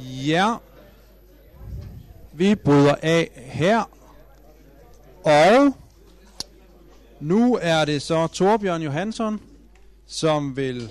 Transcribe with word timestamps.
Ja, 0.00 0.60
vi 2.30 2.56
bryter 2.56 2.90
av 2.90 2.96
här. 3.46 3.84
Och 5.22 5.72
nu 7.18 7.54
är 7.60 7.86
det 7.86 8.00
så 8.00 8.28
Torbjörn 8.28 8.82
Johansson 8.82 9.38
som 10.06 10.54
vill 10.54 10.88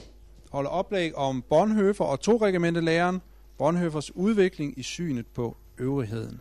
hålla 0.50 0.80
upplägg 0.80 1.18
om 1.18 1.44
Bonhoeffer 1.50 2.06
och 2.06 2.22
tågregementeläran, 2.22 3.22
Bonhoeffers 3.58 4.12
utveckling 4.16 4.74
i 4.78 4.84
synet 4.84 5.34
på 5.34 5.56
øvrigheden. 5.78 6.40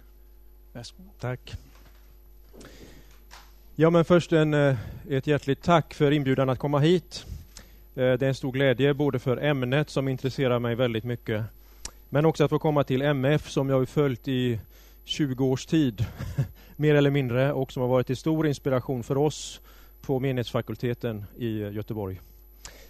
Varsågod. 0.73 1.07
Tack. 1.21 1.55
Ja, 3.75 3.91
men 3.91 4.05
först 4.05 4.33
en, 4.33 4.55
eh, 4.55 4.77
ett 5.11 5.27
hjärtligt 5.27 5.63
tack 5.63 5.95
för 5.95 6.11
inbjudan 6.11 6.49
att 6.49 6.59
komma 6.59 6.79
hit. 6.79 7.25
Eh, 7.95 8.13
det 8.13 8.23
är 8.23 8.29
en 8.29 8.35
stor 8.35 8.53
glädje 8.53 8.95
både 8.95 9.19
för 9.19 9.37
ämnet 9.37 9.91
som 9.91 10.09
intresserar 10.09 10.59
mig 10.59 10.75
väldigt 10.75 11.05
mycket, 11.05 11.45
men 12.09 12.27
också 12.27 12.45
att 12.45 12.51
få 12.51 12.59
komma 12.59 12.85
till 12.85 13.03
MF 13.03 13.51
som 13.51 13.69
jag 13.69 13.79
har 13.79 13.85
följt 13.85 14.29
i 14.29 14.61
20 15.05 15.45
års 15.45 15.67
tid, 15.67 16.05
mer 16.77 16.95
eller 16.95 17.11
mindre, 17.11 17.53
och 17.53 17.73
som 17.73 17.83
har 17.83 17.89
varit 17.89 18.07
till 18.07 18.17
stor 18.17 18.47
inspiration 18.47 19.03
för 19.03 19.17
oss 19.19 19.61
på 20.01 20.21
menighetsfakulteten 20.21 21.25
i 21.37 21.59
Göteborg. 21.59 22.21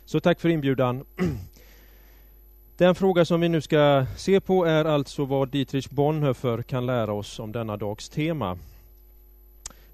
Så 0.05 0.21
tack 0.21 0.41
för 0.41 0.49
inbjudan. 0.49 1.05
Den 2.77 2.95
fråga 2.95 3.25
som 3.25 3.41
vi 3.41 3.49
nu 3.49 3.61
ska 3.61 4.07
se 4.17 4.41
på 4.41 4.65
är 4.65 4.85
alltså 4.85 5.25
vad 5.25 5.49
Dietrich 5.49 5.89
Bonhoeffer 5.89 6.63
kan 6.63 6.87
lära 6.87 7.13
oss 7.13 7.39
om 7.39 7.53
denna 7.53 7.77
dags 7.77 8.09
tema. 8.09 8.59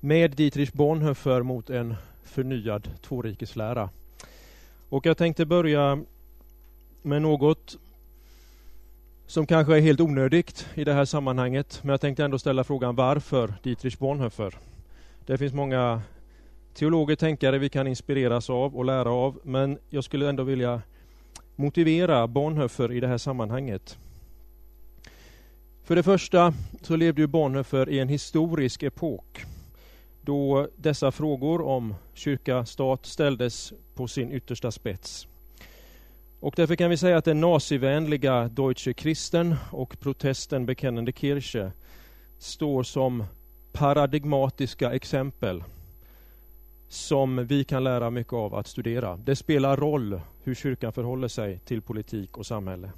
Med 0.01 0.31
Dietrich 0.31 0.73
Bonhoeffer 0.73 1.43
mot 1.43 1.71
en 1.71 1.95
förnyad 2.25 2.91
tvårikeslära. 3.03 3.91
Och 4.89 5.07
jag 5.07 5.17
tänkte 5.17 5.47
börja 5.47 6.03
med 7.03 7.23
något 7.23 7.77
som 9.33 9.47
kanske 9.47 9.77
är 9.77 9.81
helt 9.81 10.01
onödigt 10.01 10.67
i 10.75 10.85
det 10.85 10.93
här 10.93 11.05
sammanhanget, 11.05 11.81
men 11.83 11.91
jag 11.91 12.01
tänkte 12.01 12.25
ändå 12.25 12.39
ställa 12.39 12.65
frågan 12.65 12.97
varför 12.97 13.55
Dietrich 13.63 13.99
Bonhoeffer? 13.99 14.59
Det 15.27 15.39
finns 15.39 15.53
många 15.53 16.03
teologer, 16.75 17.17
tänkare 17.17 17.59
vi 17.59 17.69
kan 17.69 17.87
inspireras 17.87 18.51
av 18.51 18.77
och 18.77 18.85
lära 18.85 19.11
av, 19.11 19.41
men 19.45 19.79
jag 19.91 20.05
skulle 20.05 20.29
ändå 20.29 20.43
vilja 20.43 20.83
motivera 21.57 22.27
Bonhoeffer 22.27 22.93
i 22.93 23.01
det 23.01 23.09
här 23.09 23.19
sammanhanget. 23.19 23.99
För 25.85 25.97
det 25.97 26.03
första 26.03 26.55
så 26.83 26.97
levde 26.97 27.21
ju 27.21 27.27
Bonhoeffer 27.27 27.89
i 27.89 27.99
en 27.99 28.09
historisk 28.09 28.83
epok 28.83 29.45
då 30.21 30.69
dessa 30.77 31.13
frågor 31.13 31.63
om 31.63 31.95
kyrka, 32.15 32.65
stat 32.65 33.07
ställdes 33.07 33.73
på 33.95 34.09
sin 34.09 34.33
yttersta 34.33 34.71
spets. 34.71 35.27
Och 36.43 36.55
därför 36.57 36.77
kan 36.77 36.91
vi 36.91 36.97
säga 36.97 37.17
att 37.17 37.25
den 37.25 37.41
nazivänliga 37.41 38.49
Deutsche 38.49 38.95
Christen 38.95 39.55
och 39.71 40.01
protesten 40.01 40.67
Bekennende 40.67 41.13
Kirche 41.13 41.73
står 42.39 42.83
som 42.83 43.25
paradigmatiska 43.73 44.93
exempel 44.93 45.65
som 46.89 47.47
vi 47.47 47.65
kan 47.65 47.85
lära 47.85 48.11
mycket 48.11 48.33
av 48.33 48.55
att 48.55 48.67
studera. 48.67 49.17
Det 49.17 49.37
spelar 49.37 49.77
roll 49.77 50.21
hur 50.45 50.55
kyrkan 50.55 50.93
förhåller 50.93 51.29
sig 51.29 51.59
till 51.59 51.83
politik 51.83 52.39
och 52.39 52.47
samhälle. 52.47 52.91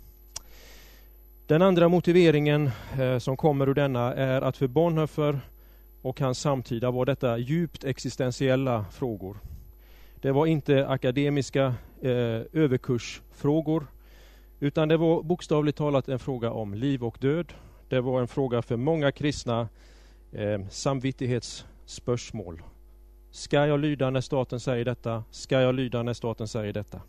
Den 1.46 1.62
andra 1.62 1.88
motiveringen 1.88 2.70
eh, 3.00 3.18
som 3.18 3.36
kommer 3.36 3.68
ur 3.68 3.74
denna 3.74 4.14
är 4.14 4.42
att 4.42 4.56
för 4.56 4.66
Bonhoeffer 4.66 5.40
och 6.02 6.20
hans 6.20 6.38
samtida 6.38 6.90
var 6.90 7.06
detta 7.06 7.38
djupt 7.38 7.84
existentiella 7.84 8.84
frågor. 8.92 9.36
Det 10.20 10.32
var 10.32 10.46
inte 10.46 10.88
akademiska 10.88 11.74
eh, 12.04 12.42
överkursfrågor 12.52 13.86
utan 14.60 14.88
det 14.88 14.96
var 14.96 15.22
bokstavligt 15.22 15.78
talat 15.78 16.08
en 16.08 16.18
fråga 16.18 16.50
om 16.50 16.74
liv 16.74 17.04
och 17.04 17.16
död. 17.20 17.52
Det 17.88 18.00
var 18.00 18.20
en 18.20 18.28
fråga 18.28 18.62
för 18.62 18.76
många 18.76 19.12
kristna 19.12 19.68
eh, 20.32 20.68
samvittighetsspörsmål. 20.70 22.62
Ska 23.30 23.66
jag 23.66 23.80
lyda 23.80 24.10
när 24.10 24.20
staten 24.20 24.60
säger 24.60 24.84
detta? 24.84 25.24
Ska 25.30 25.60
jag 25.60 25.74
lyda 25.74 26.02
när 26.02 26.12
staten 26.12 26.48
säger 26.48 26.72
detta? 26.72 27.00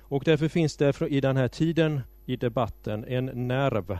Och 0.00 0.22
därför 0.24 0.48
finns 0.48 0.76
det 0.76 1.02
i 1.08 1.20
den 1.20 1.36
här 1.36 1.48
tiden 1.48 2.00
i 2.26 2.36
debatten 2.36 3.04
en 3.04 3.48
nerv 3.48 3.98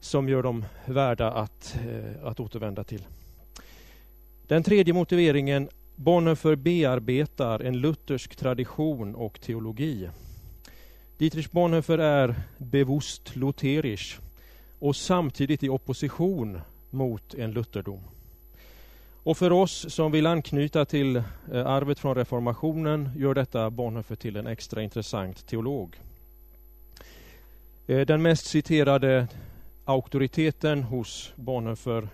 som 0.00 0.28
gör 0.28 0.42
dem 0.42 0.64
värda 0.86 1.30
att, 1.30 1.78
eh, 1.86 2.26
att 2.26 2.40
återvända 2.40 2.84
till. 2.84 3.06
Den 4.46 4.62
tredje 4.62 4.94
motiveringen, 4.94 5.68
Bonhoeffer 6.02 6.56
bearbetar 6.56 7.60
en 7.60 7.78
luthersk 7.78 8.36
tradition 8.36 9.14
och 9.14 9.40
teologi. 9.40 10.10
Dietrich 11.18 11.50
Bonhoeffer 11.50 11.98
är 11.98 12.34
bewusst 12.58 13.36
lutherisch 13.36 14.18
och 14.78 14.96
samtidigt 14.96 15.62
i 15.62 15.68
opposition 15.68 16.60
mot 16.90 17.34
en 17.34 17.52
lutherdom. 17.52 18.00
Och 19.22 19.38
för 19.38 19.52
oss 19.52 19.94
som 19.94 20.12
vill 20.12 20.26
anknyta 20.26 20.84
till 20.84 21.16
eh, 21.16 21.66
arvet 21.66 21.98
från 21.98 22.14
reformationen 22.14 23.10
gör 23.16 23.34
detta 23.34 23.70
Bonhoeffer 23.70 24.16
till 24.16 24.36
en 24.36 24.46
extra 24.46 24.82
intressant 24.82 25.46
teolog. 25.46 25.96
Eh, 27.86 28.06
den 28.06 28.22
mest 28.22 28.46
citerade 28.46 29.26
auktoriteten 29.84 30.82
hos 30.82 31.32
Bonhoeffer, 31.36 32.08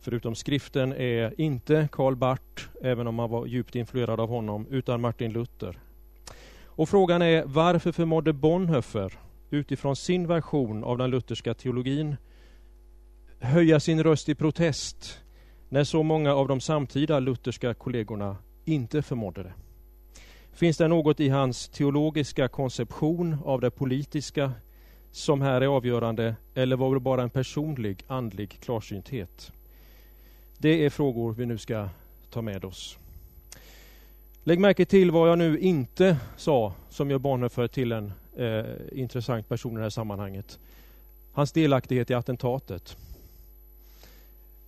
förutom 0.00 0.34
skriften, 0.34 0.92
är 0.92 1.40
inte 1.40 1.88
Karl 1.92 2.16
Barth, 2.16 2.68
även 2.82 3.06
om 3.06 3.14
man 3.14 3.30
var 3.30 3.46
djupt 3.46 3.76
influerad 3.76 4.20
av 4.20 4.28
honom, 4.28 4.66
utan 4.70 5.00
Martin 5.00 5.32
Luther. 5.32 5.78
Och 6.64 6.88
frågan 6.88 7.22
är 7.22 7.44
varför 7.46 7.92
förmådde 7.92 8.32
Bonhoeffer 8.32 9.18
utifrån 9.50 9.96
sin 9.96 10.26
version 10.26 10.84
av 10.84 10.98
den 10.98 11.10
lutherska 11.10 11.54
teologin 11.54 12.16
höja 13.40 13.80
sin 13.80 14.02
röst 14.02 14.28
i 14.28 14.34
protest 14.34 15.20
när 15.68 15.84
så 15.84 16.02
många 16.02 16.34
av 16.34 16.48
de 16.48 16.60
samtida 16.60 17.20
lutherska 17.20 17.74
kollegorna 17.74 18.36
inte 18.64 19.02
förmådde 19.02 19.42
det? 19.42 19.52
Finns 20.52 20.76
det 20.76 20.88
något 20.88 21.20
i 21.20 21.28
hans 21.28 21.68
teologiska 21.68 22.48
konception 22.48 23.36
av 23.44 23.60
det 23.60 23.70
politiska 23.70 24.52
som 25.10 25.42
här 25.42 25.60
är 25.60 25.66
avgörande 25.66 26.34
eller 26.54 26.76
var 26.76 26.94
det 26.94 27.00
bara 27.00 27.22
en 27.22 27.30
personlig 27.30 28.04
andlig 28.06 28.60
klarsynthet? 28.60 29.52
Det 30.62 30.84
är 30.84 30.90
frågor 30.90 31.32
vi 31.32 31.46
nu 31.46 31.58
ska 31.58 31.88
ta 32.30 32.42
med 32.42 32.64
oss. 32.64 32.98
Lägg 34.44 34.60
märke 34.60 34.84
till 34.84 35.10
vad 35.10 35.30
jag 35.30 35.38
nu 35.38 35.58
inte 35.58 36.16
sa 36.36 36.74
som 36.88 37.10
gör 37.10 37.18
Bonhoeffer 37.18 37.68
till 37.68 37.92
en 37.92 38.12
eh, 38.36 38.64
intressant 38.92 39.48
person 39.48 39.72
i 39.72 39.76
det 39.76 39.82
här 39.82 39.90
sammanhanget. 39.90 40.58
Hans 41.32 41.52
delaktighet 41.52 42.10
i 42.10 42.14
attentatet. 42.14 42.96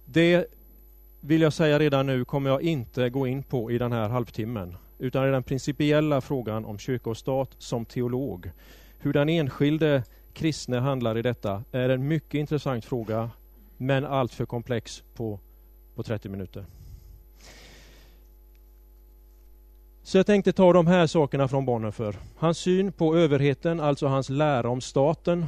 Det 0.04 0.46
vill 1.20 1.42
jag 1.42 1.52
säga 1.52 1.78
redan 1.78 2.06
nu 2.06 2.24
kommer 2.24 2.50
jag 2.50 2.62
inte 2.62 3.10
gå 3.10 3.26
in 3.26 3.42
på 3.42 3.70
i 3.70 3.78
den 3.78 3.92
här 3.92 4.08
halvtimmen 4.08 4.76
utan 4.98 5.24
är 5.24 5.32
den 5.32 5.42
principiella 5.42 6.20
frågan 6.20 6.64
om 6.64 6.78
kyrka 6.78 7.10
och 7.10 7.16
stat 7.16 7.50
som 7.58 7.84
teolog. 7.84 8.50
Hur 8.98 9.12
den 9.12 9.28
enskilde 9.28 10.02
kristne 10.32 10.78
handlar 10.78 11.18
i 11.18 11.22
detta 11.22 11.64
är 11.72 11.88
en 11.88 12.08
mycket 12.08 12.34
intressant 12.34 12.84
fråga 12.84 13.30
men 13.76 14.04
alltför 14.04 14.46
komplex 14.46 15.02
på, 15.14 15.38
på 16.02 16.06
30 16.06 16.28
minuter. 16.28 16.64
Så 20.02 20.18
jag 20.18 20.26
tänkte 20.26 20.52
ta 20.52 20.72
de 20.72 20.86
här 20.86 21.06
sakerna 21.06 21.48
från 21.48 21.66
Bonhoeffer. 21.66 22.16
Hans 22.36 22.58
syn 22.58 22.92
på 22.92 23.16
överheten, 23.16 23.80
alltså 23.80 24.06
hans 24.06 24.30
lära 24.30 24.68
om 24.68 24.80
staten, 24.80 25.46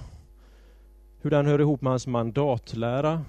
hur 1.22 1.31
den 1.31 1.47
hör 1.47 1.59
ihop 1.59 1.81
med 1.81 1.93
hans 1.93 2.06
mandatlära, 2.06 3.25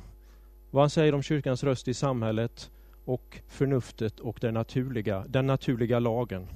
vad 0.71 0.83
han 0.83 0.89
säger 0.89 1.15
om 1.15 1.23
kyrkans 1.23 1.63
röst 1.63 1.87
i 1.87 1.93
samhället 1.93 2.71
och 3.05 3.39
förnuftet 3.47 4.19
och 4.19 4.37
den 4.41 4.53
naturliga, 4.53 5.25
den 5.27 5.47
naturliga 5.47 5.99
lagen. 5.99 6.47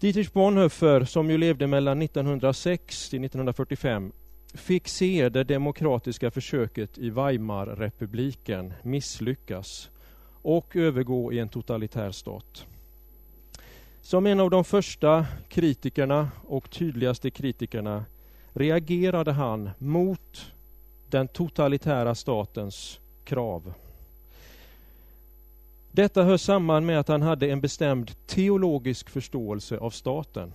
Dietrich 0.00 0.32
Bonhoeffer, 0.32 1.04
som 1.04 1.30
ju 1.30 1.38
levde 1.38 1.66
mellan 1.66 2.02
1906 2.02 3.10
till 3.10 3.24
1945, 3.24 4.12
fick 4.54 4.88
se 4.88 5.28
det 5.28 5.44
demokratiska 5.44 6.30
försöket 6.30 6.98
i 6.98 7.10
Weimarrepubliken 7.10 8.72
misslyckas 8.82 9.90
och 10.42 10.76
övergå 10.76 11.32
i 11.32 11.38
en 11.38 11.48
totalitär 11.48 12.10
stat. 12.10 12.66
Som 14.02 14.26
en 14.26 14.40
av 14.40 14.50
de 14.50 14.64
första 14.64 15.26
kritikerna 15.48 16.30
och 16.46 16.70
tydligaste 16.70 17.30
kritikerna 17.30 18.04
reagerade 18.52 19.32
han 19.32 19.70
mot 19.78 20.52
den 21.10 21.28
totalitära 21.28 22.14
statens 22.14 23.00
krav. 23.24 23.72
Detta 25.90 26.22
hör 26.22 26.36
samman 26.36 26.86
med 26.86 27.00
att 27.00 27.08
han 27.08 27.22
hade 27.22 27.50
en 27.50 27.60
bestämd 27.60 28.26
teologisk 28.26 29.10
förståelse 29.10 29.78
av 29.78 29.90
staten. 29.90 30.52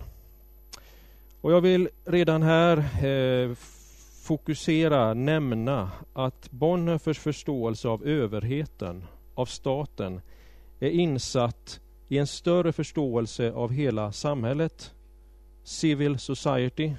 Och 1.40 1.52
jag 1.52 1.60
vill 1.60 1.88
redan 2.04 2.42
här 2.42 3.04
eh, 3.04 3.56
fokusera, 4.20 5.14
nämna 5.14 5.90
att 6.12 6.50
Bonhoeffers 6.50 7.18
förståelse 7.18 7.88
av 7.88 8.06
överheten, 8.06 9.04
av 9.34 9.46
staten, 9.46 10.20
är 10.80 10.90
insatt 10.90 11.80
i 12.08 12.18
en 12.18 12.26
större 12.26 12.72
förståelse 12.72 13.52
av 13.52 13.72
hela 13.72 14.12
samhället, 14.12 14.94
civil 15.64 16.18
society, 16.18 16.92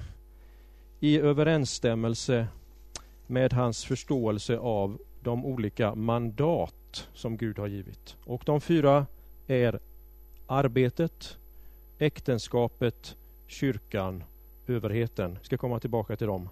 i 1.00 1.18
överensstämmelse 1.18 2.46
med 3.26 3.52
hans 3.52 3.84
förståelse 3.84 4.58
av 4.58 4.98
de 5.20 5.46
olika 5.46 5.94
mandat 5.94 7.08
som 7.14 7.36
Gud 7.36 7.58
har 7.58 7.66
givit. 7.66 8.16
Och 8.24 8.42
de 8.46 8.60
fyra 8.60 9.06
är 9.46 9.80
arbetet, 10.46 11.38
äktenskapet, 11.98 13.16
kyrkan, 13.46 14.24
överheten. 14.66 15.34
Jag 15.34 15.46
ska 15.46 15.58
komma 15.58 15.80
tillbaka 15.80 16.16
till 16.16 16.26
dem. 16.26 16.48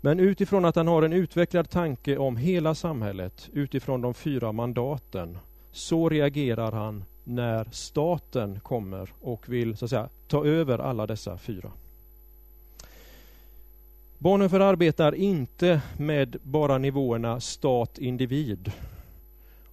Men 0.00 0.20
utifrån 0.20 0.64
att 0.64 0.76
han 0.76 0.88
har 0.88 1.02
en 1.02 1.12
utvecklad 1.12 1.70
tanke 1.70 2.16
om 2.16 2.36
hela 2.36 2.74
samhället 2.74 3.48
utifrån 3.52 4.00
de 4.00 4.14
fyra 4.14 4.52
mandaten 4.52 5.38
så 5.72 6.08
reagerar 6.08 6.72
han 6.72 7.04
när 7.24 7.68
staten 7.72 8.60
kommer 8.60 9.12
och 9.20 9.48
vill 9.48 9.76
så 9.76 9.84
att 9.84 9.90
säga, 9.90 10.08
ta 10.28 10.46
över 10.46 10.78
alla 10.78 11.06
dessa 11.06 11.38
fyra. 11.38 11.70
Bonhoeffer 14.18 14.60
arbetar 14.60 15.14
inte 15.14 15.80
med 15.96 16.36
bara 16.42 16.78
nivåerna 16.78 17.40
stat-individ. 17.40 18.72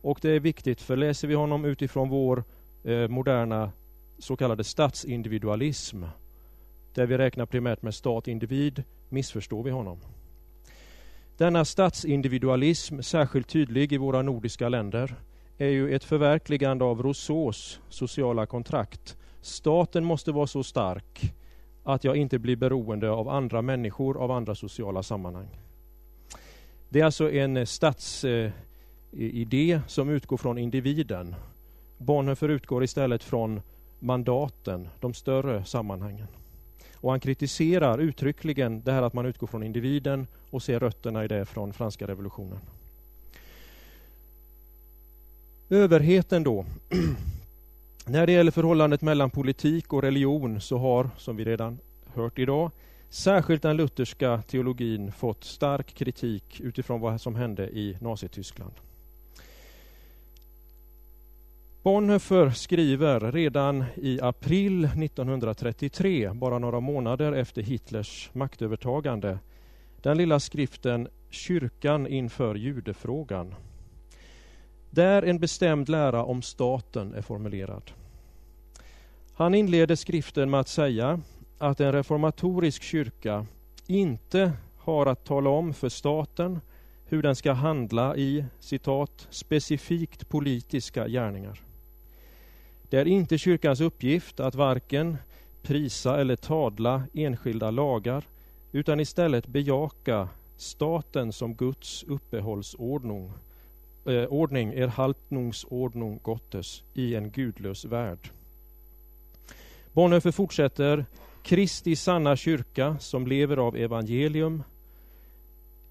Och 0.01 0.19
det 0.21 0.29
är 0.29 0.39
viktigt, 0.39 0.81
för 0.81 0.95
läser 0.95 1.27
vi 1.27 1.33
honom 1.33 1.65
utifrån 1.65 2.09
vår 2.09 2.43
eh, 2.83 3.07
moderna 3.07 3.71
så 4.19 4.35
kallade 4.35 4.63
statsindividualism, 4.63 6.03
där 6.93 7.05
vi 7.05 7.17
räknar 7.17 7.45
primärt 7.45 7.81
med 7.81 7.95
stat-individ, 7.95 8.83
missförstår 9.09 9.63
vi 9.63 9.71
honom. 9.71 9.99
Denna 11.37 11.65
statsindividualism, 11.65 13.01
särskilt 13.01 13.47
tydlig 13.47 13.93
i 13.93 13.97
våra 13.97 14.21
nordiska 14.21 14.69
länder, 14.69 15.15
är 15.57 15.67
ju 15.67 15.95
ett 15.95 16.03
förverkligande 16.03 16.85
av 16.85 17.03
Rousseaus 17.03 17.79
sociala 17.89 18.45
kontrakt. 18.45 19.17
Staten 19.41 20.05
måste 20.05 20.31
vara 20.31 20.47
så 20.47 20.63
stark 20.63 21.33
att 21.83 22.03
jag 22.03 22.15
inte 22.15 22.39
blir 22.39 22.55
beroende 22.55 23.09
av 23.09 23.29
andra 23.29 23.61
människor, 23.61 24.17
av 24.17 24.31
andra 24.31 24.55
sociala 24.55 25.03
sammanhang. 25.03 25.47
Det 26.89 26.99
är 26.99 27.05
alltså 27.05 27.31
en 27.31 27.67
statsidé 27.67 28.53
eh, 29.71 29.87
som 29.87 30.09
utgår 30.09 30.37
från 30.37 30.57
individen. 30.57 31.35
Bonhoeffer 31.97 32.49
utgår 32.49 32.83
istället 32.83 33.23
från 33.23 33.61
mandaten, 33.99 34.89
de 34.99 35.13
större 35.13 35.65
sammanhangen. 35.65 36.27
Och 37.05 37.11
han 37.11 37.19
kritiserar 37.19 37.97
uttryckligen 37.97 38.81
det 38.81 38.91
här 38.91 39.01
att 39.01 39.13
man 39.13 39.25
utgår 39.25 39.47
från 39.47 39.63
individen 39.63 40.27
och 40.49 40.63
ser 40.63 40.79
rötterna 40.79 41.25
i 41.25 41.27
det 41.27 41.45
från 41.45 41.73
franska 41.73 42.07
revolutionen. 42.07 42.59
Överheten 45.69 46.43
då. 46.43 46.65
När 48.05 48.25
det 48.25 48.31
gäller 48.31 48.51
förhållandet 48.51 49.01
mellan 49.01 49.29
politik 49.29 49.93
och 49.93 50.01
religion 50.01 50.61
så 50.61 50.77
har, 50.77 51.09
som 51.17 51.35
vi 51.35 51.45
redan 51.45 51.77
hört 52.13 52.39
idag, 52.39 52.71
särskilt 53.09 53.61
den 53.61 53.77
lutherska 53.77 54.41
teologin 54.47 55.11
fått 55.11 55.43
stark 55.43 55.93
kritik 55.93 56.59
utifrån 56.61 57.01
vad 57.01 57.21
som 57.21 57.35
hände 57.35 57.69
i 57.69 57.97
Nazityskland. 58.01 58.73
Bonhoeffer 61.85 62.49
skriver 62.49 63.31
redan 63.31 63.83
i 63.95 64.21
april 64.21 64.85
1933, 64.85 66.31
bara 66.33 66.59
några 66.59 66.79
månader 66.79 67.31
efter 67.31 67.61
Hitlers 67.61 68.29
maktövertagande, 68.33 69.39
den 70.01 70.17
lilla 70.17 70.39
skriften 70.39 71.07
Kyrkan 71.29 72.07
inför 72.07 72.55
judefrågan 72.55 73.55
där 74.89 75.21
en 75.23 75.39
bestämd 75.39 75.89
lära 75.89 76.23
om 76.23 76.41
staten 76.41 77.13
är 77.13 77.21
formulerad. 77.21 77.91
Han 79.33 79.55
inleder 79.55 79.95
skriften 79.95 80.49
med 80.49 80.59
att 80.59 80.67
säga 80.67 81.21
att 81.57 81.79
en 81.79 81.91
reformatorisk 81.91 82.83
kyrka 82.83 83.45
inte 83.87 84.51
har 84.77 85.05
att 85.05 85.25
tala 85.25 85.49
om 85.49 85.73
för 85.73 85.89
staten 85.89 86.59
hur 87.05 87.21
den 87.21 87.35
ska 87.35 87.53
handla 87.53 88.15
i 88.15 88.45
citat 88.59 89.27
specifikt 89.29 90.29
politiska 90.29 91.07
gärningar. 91.07 91.64
Det 92.95 93.01
är 93.01 93.07
inte 93.07 93.37
kyrkans 93.37 93.81
uppgift 93.81 94.39
att 94.39 94.55
varken 94.55 95.17
prisa 95.61 96.21
eller 96.21 96.35
tadla 96.35 97.03
enskilda 97.13 97.71
lagar 97.71 98.23
utan 98.71 98.99
istället 98.99 99.47
bejaka 99.47 100.29
staten 100.57 101.33
som 101.33 101.55
Guds 101.55 102.03
uppehållsordning 102.03 103.31
eh, 104.05 104.23
ordning, 104.23 104.73
er 104.73 104.87
haltnungsordnung 104.87 106.19
Gottes 106.23 106.83
i 106.93 107.15
en 107.15 107.29
gudlös 107.29 107.85
värld. 107.85 108.29
Bonhoeffer 109.93 110.31
fortsätter 110.31 111.05
Kristi 111.43 111.95
sanna 111.95 112.35
kyrka 112.35 112.97
som 112.99 113.27
lever 113.27 113.57
av 113.57 113.75
evangelium 113.75 114.63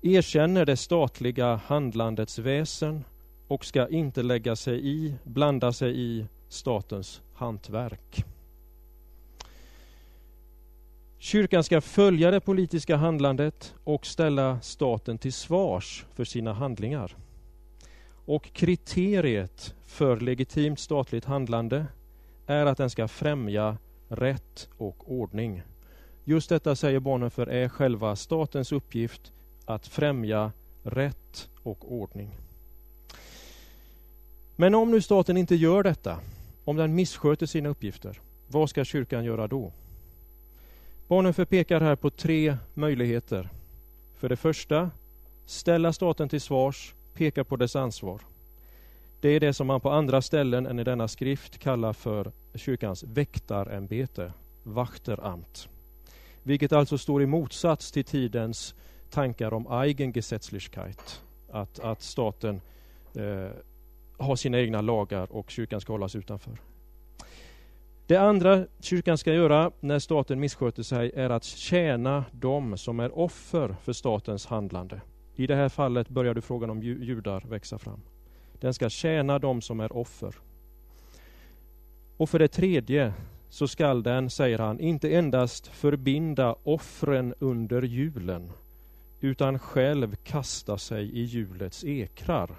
erkänner 0.03 0.65
det 0.65 0.77
statliga 0.77 1.61
handlandets 1.67 2.39
väsen 2.39 3.05
och 3.49 3.65
ska 3.65 3.89
inte 3.89 4.23
lägga 4.23 4.57
sig 4.57 4.87
i, 4.87 5.15
blanda 5.25 5.73
sig 5.73 6.01
i 6.01 6.27
statens 6.55 7.23
hantverk. 7.35 8.25
Kyrkan 11.19 11.65
ska 11.65 11.81
följa 11.81 12.31
det 12.31 12.41
politiska 12.41 12.97
handlandet 12.97 13.75
och 13.85 14.07
ställa 14.07 14.61
staten 14.61 15.19
till 15.19 15.33
svars 15.33 16.05
för 16.15 16.25
sina 16.25 16.53
handlingar. 16.53 17.17
Och 18.27 18.53
kriteriet 18.53 19.75
för 19.87 20.21
legitimt 20.21 20.81
statligt 20.81 21.25
handlande 21.25 21.87
är 22.47 22.67
att 22.67 22.79
den 22.79 22.91
ska 22.91 23.09
främja 23.09 23.77
rätt 24.09 24.69
och 24.77 25.13
ordning. 25.13 25.63
Just 26.25 26.49
detta 26.49 26.77
säger 26.77 27.01
Bonhoeffer 27.01 27.47
är 27.47 27.69
själva 27.69 28.17
statens 28.17 28.73
uppgift 28.73 29.33
att 29.65 29.87
främja 29.87 30.53
rätt 30.83 31.49
och 31.63 31.93
ordning. 31.93 32.31
Men 34.57 34.75
om 34.75 34.91
nu 34.91 35.03
staten 35.03 35.37
inte 35.37 35.55
gör 35.55 35.83
detta, 35.83 36.19
om 36.65 36.77
den 36.77 36.95
missköter 36.95 37.47
sina 37.47 37.69
uppgifter, 37.69 38.21
vad 38.49 38.71
ska 38.71 38.85
kyrkan 38.85 39.25
göra 39.25 39.49
då? 39.49 39.73
Bonhoeffer 41.09 41.45
pekar 41.45 41.81
här 41.81 41.97
på 41.97 42.11
tre 42.11 42.57
möjligheter. 42.75 43.49
För 44.19 44.29
det 44.29 44.37
första, 44.37 44.91
ställa 45.47 45.93
staten 45.93 46.29
till 46.29 46.41
svars 46.41 46.95
peka 47.15 47.45
på 47.45 47.57
dess 47.57 47.77
ansvar. 47.77 48.21
Det 49.21 49.29
är 49.29 49.41
det 49.41 49.55
som 49.55 49.67
man 49.67 49.81
på 49.81 49.91
andra 49.91 50.23
ställen 50.23 50.67
än 50.67 50.79
i 50.79 50.85
denna 50.85 51.09
skrift 51.09 51.59
kallar 51.59 51.93
för 51.93 52.33
kyrkans 52.55 53.03
väktarämbete, 53.03 54.33
Wachteramt. 54.63 55.69
Vilket 56.43 56.73
alltså 56.73 56.99
står 56.99 57.23
i 57.23 57.27
motsats 57.27 57.93
till 57.93 58.05
tidens 58.05 58.75
tankar 59.11 59.55
om 59.55 59.67
Eigengesetzlichkeit, 59.67 61.21
att, 61.51 61.79
att 61.79 62.03
staten 62.03 62.61
eh, 63.15 63.49
har 64.19 64.37
sina 64.37 64.61
egna 64.61 64.81
lagar 64.81 65.33
och 65.33 65.51
kyrkan 65.51 65.81
ska 65.81 65.93
hållas 65.93 66.17
utanför. 66.17 66.59
Det 68.07 68.17
andra 68.17 68.67
kyrkan 68.81 69.19
ska 69.19 69.33
göra 69.33 69.71
när 69.81 69.99
staten 69.99 70.41
missköter 70.41 70.83
sig 70.83 71.13
är 71.15 71.31
att 71.31 71.45
tjäna 71.45 72.25
dem 72.33 72.77
som 72.77 73.01
är 73.01 73.19
offer 73.19 73.77
för 73.83 73.93
statens 73.93 74.47
handlande. 74.47 75.01
I 75.37 75.47
det 75.47 75.55
här 75.55 75.69
fallet 75.69 76.09
började 76.09 76.41
frågan 76.41 76.71
om 76.71 76.83
judar 76.83 77.45
växa 77.49 77.79
fram. 77.79 78.01
Den 78.61 78.75
ska 78.75 78.89
tjäna 78.89 79.39
dem 79.39 79.63
som 79.63 79.81
är 79.81 79.97
offer. 79.97 80.35
Och 82.17 82.31
för 82.31 82.39
det 82.39 82.49
tredje 82.49 83.13
så 83.49 83.69
skall 83.69 84.03
den, 84.03 84.31
säger 84.31 84.59
han, 84.59 84.81
inte 84.81 85.15
endast 85.15 85.67
förbinda 85.67 86.57
offren 86.63 87.35
under 87.39 87.83
julen 87.83 88.53
utan 89.21 89.59
själv 89.59 90.17
kasta 90.17 90.79
sig 90.79 91.11
i 91.19 91.23
julets 91.23 91.85
ekrar. 91.85 92.51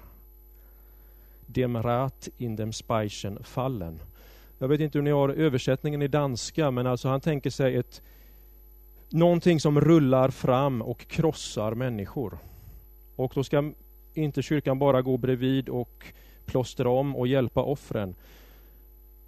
Dem 1.46 1.82
rat 1.82 2.28
in 2.38 2.56
dem 2.56 2.72
speichen 2.72 3.38
fallen. 3.44 4.00
Jag 4.58 4.68
vet 4.68 4.80
inte 4.80 4.98
hur 4.98 5.02
ni 5.02 5.10
har 5.10 5.28
översättningen 5.28 6.02
i 6.02 6.08
danska, 6.08 6.70
men 6.70 6.86
alltså 6.86 7.08
han 7.08 7.20
tänker 7.20 7.50
sig 7.50 7.76
ett 7.76 8.02
någonting 9.08 9.60
som 9.60 9.80
rullar 9.80 10.30
fram 10.30 10.82
och 10.82 11.08
krossar 11.08 11.74
människor. 11.74 12.38
Och 13.16 13.32
då 13.34 13.44
ska 13.44 13.72
inte 14.14 14.42
kyrkan 14.42 14.78
bara 14.78 15.02
gå 15.02 15.16
bredvid 15.16 15.68
och 15.68 16.06
plåstra 16.46 16.88
om 16.88 17.16
och 17.16 17.26
hjälpa 17.26 17.62
offren. 17.62 18.14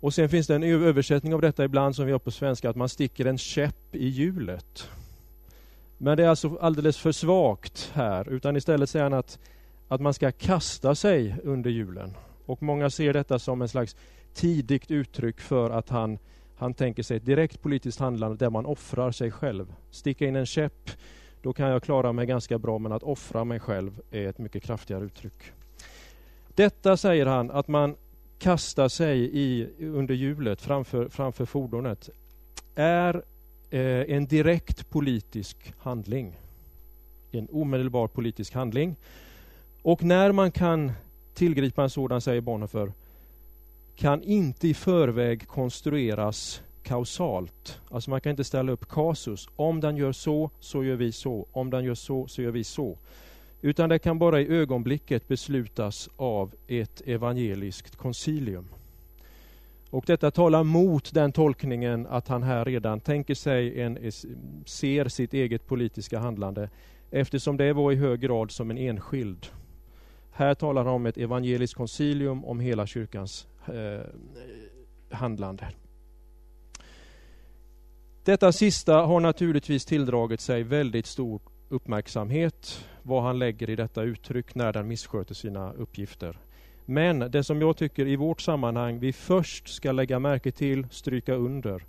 Och 0.01 0.15
sen 0.15 0.29
finns 0.29 0.47
det 0.47 0.55
en 0.55 0.63
översättning 0.63 1.35
av 1.35 1.41
detta 1.41 1.65
ibland 1.65 1.97
som 1.97 2.07
vi 2.07 2.13
har 2.13 2.19
på 2.19 2.31
svenska, 2.31 2.71
att 2.71 2.77
man 2.77 2.89
sticker 2.89 3.25
en 3.27 3.39
käpp 3.39 3.95
i 3.95 4.09
hjulet. 4.09 4.89
Men 5.99 6.17
det 6.17 6.25
är 6.25 6.29
alltså 6.29 6.59
alldeles 6.61 6.99
för 6.99 7.13
svagt 7.13 7.91
här, 7.95 8.29
utan 8.29 8.57
istället 8.57 8.91
säger 8.91 9.03
han 9.03 9.13
att, 9.13 9.39
att 9.89 10.01
man 10.01 10.15
ska 10.15 10.33
kasta 10.33 10.95
sig 10.95 11.37
under 11.45 11.71
hjulen. 11.71 12.15
Och 12.47 12.63
många 12.63 12.91
ser 12.91 13.13
detta 13.13 13.39
som 13.39 13.63
en 13.63 13.69
slags 13.69 13.97
tidigt 14.35 14.91
uttryck 14.91 15.41
för 15.41 15.71
att 15.71 15.89
han, 15.89 16.19
han 16.57 16.75
tänker 16.75 17.03
sig 17.03 17.17
ett 17.17 17.27
direkt 17.27 17.63
politiskt 17.63 18.01
handlande 18.01 18.37
där 18.37 18.51
man 18.51 18.67
offrar 18.67 19.13
sig 19.13 19.31
själv. 19.31 19.75
Sticka 19.91 20.27
in 20.27 20.37
en 20.37 20.47
käpp 20.47 20.91
då 21.43 21.53
kan 21.53 21.69
jag 21.69 21.83
klara 21.83 22.13
mig 22.13 22.27
ganska 22.27 22.59
bra, 22.59 22.79
men 22.79 22.93
att 22.93 23.03
offra 23.03 23.45
mig 23.45 23.61
själv 23.61 24.01
är 24.11 24.29
ett 24.29 24.39
mycket 24.39 24.63
kraftigare 24.63 25.05
uttryck. 25.05 25.53
Detta 26.55 26.97
säger 26.97 27.27
han, 27.27 27.51
att 27.51 27.69
man 27.69 27.97
kastar 28.39 28.89
sig 28.89 29.31
i, 29.33 29.69
under 29.81 30.15
hjulet 30.15 30.61
framför, 30.61 31.09
framför 31.09 31.45
fordonet, 31.45 32.11
är 32.75 33.23
eh, 33.71 33.81
en 34.17 34.27
direkt 34.27 34.91
politisk 34.91 35.73
handling. 35.79 36.33
En 37.31 37.49
omedelbar 37.53 38.09
politisk 38.09 38.55
handling. 38.55 38.97
Och 39.83 40.05
när 40.05 40.33
man 40.33 40.51
kan 40.51 40.93
tillgripa 41.35 41.83
en 41.83 41.91
sådan, 41.91 42.21
säger 42.21 42.41
Bonhoeffer, 42.41 42.93
kan 43.97 44.23
inte 44.23 44.69
i 44.69 44.75
förväg 44.75 45.49
konstrueras 45.49 46.63
kausalt. 46.83 47.81
Alltså 47.91 48.11
man 48.11 48.21
kan 48.21 48.31
inte 48.31 48.45
ställa 48.45 48.73
upp 48.73 48.89
kasus. 48.89 49.49
Om 49.57 49.81
den 49.81 49.97
gör 49.97 50.13
så, 50.13 50.51
så 50.61 50.85
gör 50.85 50.97
vi 50.97 51.13
så. 51.13 51.47
Om 51.53 51.71
den 51.71 51.85
gör 51.85 51.95
så, 51.95 52.27
så 52.27 52.43
gör 52.43 52.51
vi 52.51 52.65
så. 52.65 52.99
Utan 53.61 53.89
det 53.89 53.99
kan 53.99 54.19
bara 54.19 54.41
i 54.41 54.49
ögonblicket 54.49 55.29
beslutas 55.29 56.09
av 56.17 56.55
ett 56.67 57.03
evangeliskt 57.07 57.97
koncilium. 57.97 58.69
Och 59.91 60.05
detta 60.07 60.31
talar 60.31 60.65
mot 60.65 61.15
den 61.15 61.33
tolkningen 61.33 62.07
att 62.07 62.29
han 62.29 62.43
här 62.43 62.65
redan 62.65 63.01
tänker 63.01 63.35
sig 63.35 63.81
en, 63.81 64.13
ser 64.67 65.09
sitt 65.09 65.35
eget 65.35 65.67
politiska 65.67 66.19
handlande 66.19 66.71
eftersom 67.11 67.57
det 67.57 67.73
var 67.73 67.93
i 67.93 67.97
hög 67.97 68.21
grad 68.21 68.51
som 68.51 68.71
en 68.71 68.79
enskild. 68.79 69.47
Här 70.39 70.55
talar 70.55 70.85
han 70.85 70.95
om 70.95 71.07
ett 71.07 71.19
evangeliskt 71.19 71.77
koncilium 71.77 72.45
om 72.45 72.61
hela 72.61 72.87
kyrkans 72.87 73.47
eh, 73.67 74.01
handlande. 75.11 75.69
Detta 78.25 78.53
sista 78.53 78.95
har 78.95 79.21
naturligtvis 79.21 79.85
tilldragit 79.85 80.41
sig 80.41 80.63
väldigt 80.63 81.07
stor 81.07 81.41
uppmärksamhet, 81.69 82.87
vad 83.03 83.23
han 83.23 83.39
lägger 83.39 83.71
i 83.71 83.77
detta 83.77 84.03
uttryck 84.03 84.55
när 84.55 84.73
den 84.73 84.89
missköter 84.89 85.35
sina 85.35 85.73
uppgifter. 85.73 86.39
Men 86.85 87.19
det 87.19 87.45
som 87.45 87.61
jag 87.61 87.77
tycker 87.77 88.07
i 88.07 88.17
vårt 88.17 88.41
sammanhang 88.41 88.99
vi 88.99 89.13
först 89.13 89.69
ska 89.69 89.93
lägga 89.93 90.19
märke 90.19 90.53
till, 90.53 90.87
stryka 90.91 91.35
under, 91.35 91.85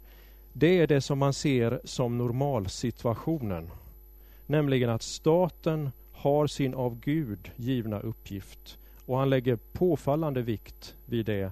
det 0.54 0.80
är 0.80 0.88
det 0.88 1.02
som 1.02 1.20
man 1.20 1.34
ser 1.34 1.82
som 1.84 2.18
normalsituationen. 2.18 3.70
Nämligen 4.46 4.90
att 4.90 5.04
staten 5.04 5.92
har 6.20 6.48
sin 6.48 6.74
av 6.74 7.00
Gud 7.00 7.52
givna 7.56 8.00
uppgift 8.00 8.78
och 9.06 9.18
han 9.18 9.30
lägger 9.30 9.56
påfallande 9.56 10.42
vikt 10.42 10.96
vid 11.06 11.26
det 11.26 11.52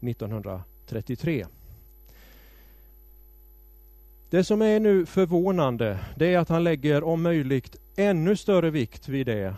1933. 0.00 1.46
Det 4.30 4.44
som 4.44 4.62
är 4.62 4.80
nu 4.80 5.06
förvånande, 5.06 5.98
det 6.16 6.34
är 6.34 6.38
att 6.38 6.48
han 6.48 6.64
lägger 6.64 7.04
om 7.04 7.22
möjligt 7.22 7.76
ännu 7.96 8.36
större 8.36 8.70
vikt 8.70 9.08
vid 9.08 9.26
det 9.26 9.54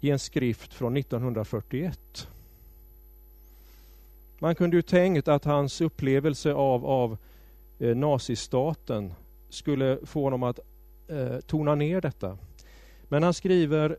i 0.00 0.10
en 0.10 0.18
skrift 0.18 0.74
från 0.74 0.96
1941. 0.96 2.28
Man 4.38 4.54
kunde 4.54 4.76
ju 4.76 4.82
tänkt 4.82 5.28
att 5.28 5.44
hans 5.44 5.80
upplevelse 5.80 6.52
av, 6.52 6.86
av 6.86 7.16
eh, 7.78 7.96
nazistaten 7.96 9.14
skulle 9.48 9.98
få 10.06 10.22
honom 10.22 10.42
att 10.42 10.58
eh, 11.08 11.40
tona 11.40 11.74
ner 11.74 12.00
detta. 12.00 12.38
Men 13.10 13.22
han 13.22 13.34
skriver 13.34 13.96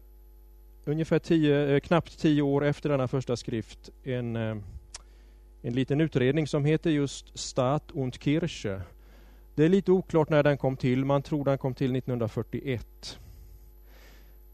ungefär 0.86 1.20
tio, 1.20 1.76
eh, 1.76 1.80
knappt 1.80 2.20
tio 2.20 2.42
år 2.42 2.66
efter 2.66 2.90
denna 2.90 3.08
första 3.08 3.36
skrift 3.36 3.90
en, 4.04 4.36
eh, 4.36 4.58
en 5.62 5.74
liten 5.74 6.02
utredning 6.02 6.48
som 6.48 6.66
heter 6.66 6.90
just 6.90 7.40
Stat 7.40 7.92
und 7.92 8.24
Kirche 8.24 8.82
det 9.56 9.66
är 9.66 9.70
lite 9.70 9.92
oklart 9.92 10.30
när 10.30 10.44
den 10.44 10.58
kom 10.58 10.78
till, 10.78 11.06
man 11.06 11.22
tror 11.22 11.46
den 11.46 11.58
kom 11.58 11.74
till 11.74 11.92
1941. 11.92 13.20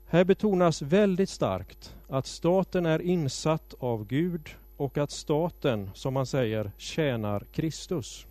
Här 0.05 0.23
betonas 0.23 0.81
väldigt 0.81 1.29
starkt 1.29 1.95
att 2.07 2.25
staten 2.25 2.85
är 2.85 3.01
insatt 3.01 3.73
av 3.79 4.07
Gud 4.07 4.49
och 4.77 4.97
att 4.97 5.11
staten, 5.11 5.89
som 5.93 6.13
man 6.13 6.25
säger, 6.25 6.71
tjänar 6.77 7.45
Kristus. 7.51 8.27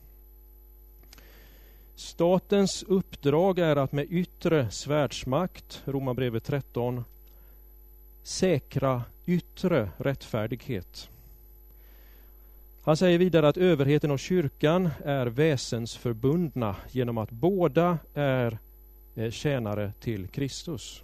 Statens 1.97 2.83
uppdrag 2.83 3.59
är 3.59 3.76
att 3.76 3.93
med 3.93 4.07
yttre 4.11 4.71
svärdsmakt, 4.71 5.83
Romarbrevet 5.85 6.45
13, 6.45 7.05
säkra 8.23 9.03
yttre 9.26 9.91
rättfärdighet. 9.97 11.09
Han 12.83 12.97
säger 12.97 13.19
vidare 13.19 13.49
att 13.49 13.57
överheten 13.57 14.11
och 14.11 14.19
kyrkan 14.19 14.91
är 15.05 15.26
väsensförbundna 15.26 16.76
genom 16.91 17.19
att 17.19 17.31
båda 17.31 17.99
är 18.15 18.59
eh, 19.15 19.31
tjänare 19.31 19.93
till 20.00 20.29
Kristus. 20.29 21.03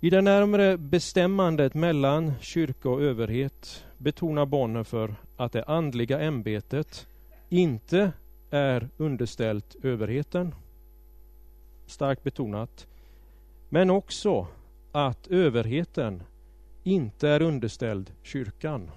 I 0.00 0.10
det 0.10 0.20
närmare 0.20 0.76
bestämmandet 0.76 1.74
mellan 1.74 2.32
kyrka 2.40 2.88
och 2.88 3.02
överhet 3.02 3.84
betonar 3.98 4.46
Bonhoeffer 4.46 5.14
att 5.36 5.52
det 5.52 5.64
andliga 5.64 6.20
ämbetet 6.20 7.06
inte 7.48 8.12
är 8.50 8.88
underställt 8.96 9.76
överheten, 9.82 10.54
starkt 11.86 12.24
betonat, 12.24 12.86
men 13.68 13.90
också 13.90 14.46
att 14.92 15.26
överheten 15.26 16.22
inte 16.84 17.28
är 17.28 17.42
underställd 17.42 18.12
kyrkan. 18.22 18.90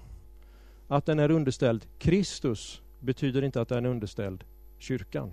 Att 0.88 1.06
den 1.06 1.18
är 1.18 1.30
underställd 1.30 1.86
Kristus 1.98 2.82
betyder 3.00 3.42
inte 3.42 3.60
att 3.60 3.68
den 3.68 3.84
är 3.84 3.90
underställd 3.90 4.44
kyrkan. 4.78 5.32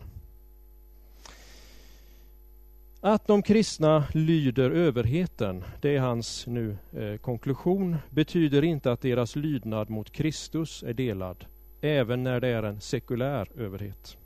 Att 3.03 3.27
de 3.27 3.41
kristna 3.41 4.03
lyder 4.13 4.71
överheten, 4.71 5.63
det 5.81 5.95
är 5.95 5.99
hans 5.99 6.47
nu 6.47 6.77
eh, 6.93 7.17
konklusion, 7.17 7.97
betyder 8.09 8.63
inte 8.63 8.91
att 8.91 9.01
deras 9.01 9.35
lydnad 9.35 9.89
mot 9.89 10.11
Kristus 10.11 10.83
är 10.83 10.93
delad, 10.93 11.45
även 11.81 12.23
när 12.23 12.39
det 12.39 12.47
är 12.47 12.63
en 12.63 12.81
sekulär 12.81 13.47
överhet. 13.57 14.17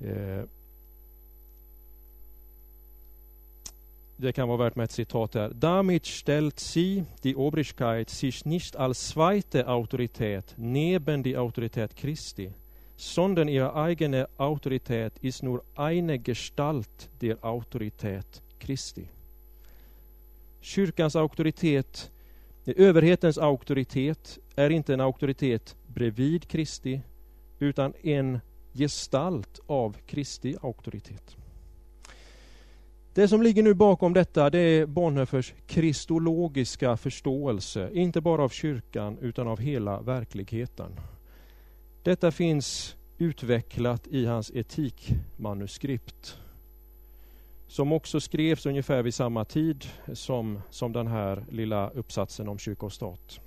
Eh, 0.00 0.44
det 4.16 4.32
kan 4.32 4.48
vara 4.48 4.58
värt 4.58 4.76
med 4.76 4.84
ett 4.84 4.92
citat 4.92 5.34
här. 5.34 5.50
Damit 5.54 6.06
stellt 6.06 6.60
sie 6.60 7.04
die 7.22 7.34
Obrigkeit 7.34 8.10
sich 8.10 8.44
nicht 8.44 8.76
als 8.76 9.08
zweite 9.08 9.66
Autorität 9.66 10.54
neben 10.56 11.22
die 11.22 11.36
Autorität 11.36 11.96
Christi, 11.96 12.50
sondern 12.96 13.48
ihre 13.48 13.74
eigene 13.74 14.26
Autorität 14.36 15.18
ist 15.20 15.42
nur 15.42 15.64
eine 15.74 16.18
Gestalt 16.18 17.10
der 17.20 17.44
Autorität 17.44 18.42
Christi. 18.58 19.08
Kyrkans 20.60 21.16
auktoritet, 21.16 22.10
överhetens 22.72 23.38
auktoritet, 23.38 24.38
är 24.56 24.70
inte 24.70 24.94
en 24.94 25.00
auktoritet 25.00 25.76
bredvid 25.86 26.48
Kristi, 26.48 27.00
utan 27.58 27.92
en 28.02 28.40
gestalt 28.72 29.60
av 29.66 29.96
Kristi 30.06 30.56
auktoritet. 30.62 31.36
Det 33.14 33.28
som 33.28 33.42
ligger 33.42 33.62
nu 33.62 33.74
bakom 33.74 34.12
detta 34.12 34.50
det 34.50 34.58
är 34.58 34.86
Bonhoeffers 34.86 35.54
kristologiska 35.66 36.96
förståelse, 36.96 37.90
inte 37.92 38.20
bara 38.20 38.42
av 38.42 38.48
kyrkan 38.48 39.18
utan 39.20 39.48
av 39.48 39.60
hela 39.60 40.00
verkligheten. 40.00 41.00
Detta 42.02 42.30
finns 42.30 42.96
utvecklat 43.18 44.06
i 44.06 44.26
hans 44.26 44.50
etikmanuskript 44.54 46.38
som 47.74 47.92
också 47.92 48.20
skrevs 48.20 48.66
ungefär 48.66 49.02
vid 49.02 49.14
samma 49.14 49.44
tid 49.44 49.84
som, 50.12 50.60
som 50.70 50.92
den 50.92 51.06
här 51.06 51.44
lilla 51.50 51.90
uppsatsen 51.90 52.48
om 52.48 52.58
kyrka 52.58 52.86
och 52.86 52.92
stat. 52.92 53.40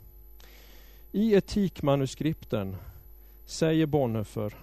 I 1.12 1.34
etikmanuskripten 1.36 2.76
säger 3.46 3.86
Bonhoeffer 3.86 4.54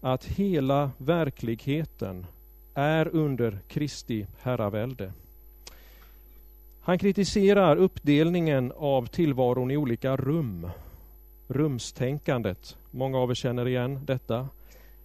att 0.00 0.24
hela 0.24 0.90
verkligheten 0.98 2.26
är 2.74 3.08
under 3.08 3.58
Kristi 3.68 4.26
herravälde. 4.42 5.12
Han 6.80 6.98
kritiserar 6.98 7.76
uppdelningen 7.76 8.72
av 8.76 9.06
tillvaron 9.06 9.70
i 9.70 9.76
olika 9.76 10.16
rum. 10.16 10.70
Rumstänkandet. 11.48 12.76
Många 12.90 13.18
av 13.18 13.30
er 13.30 13.34
känner 13.34 13.68
igen 13.68 14.00
detta. 14.06 14.48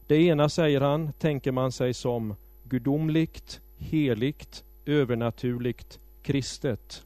Det 0.07 0.15
ena, 0.15 0.50
säger 0.50 0.81
han, 0.81 1.13
tänker 1.13 1.51
man 1.51 1.71
sig 1.71 1.93
som 1.93 2.35
gudomligt, 2.63 3.59
heligt, 3.83 4.63
övernaturligt, 4.85 5.99
kristet. 6.21 7.03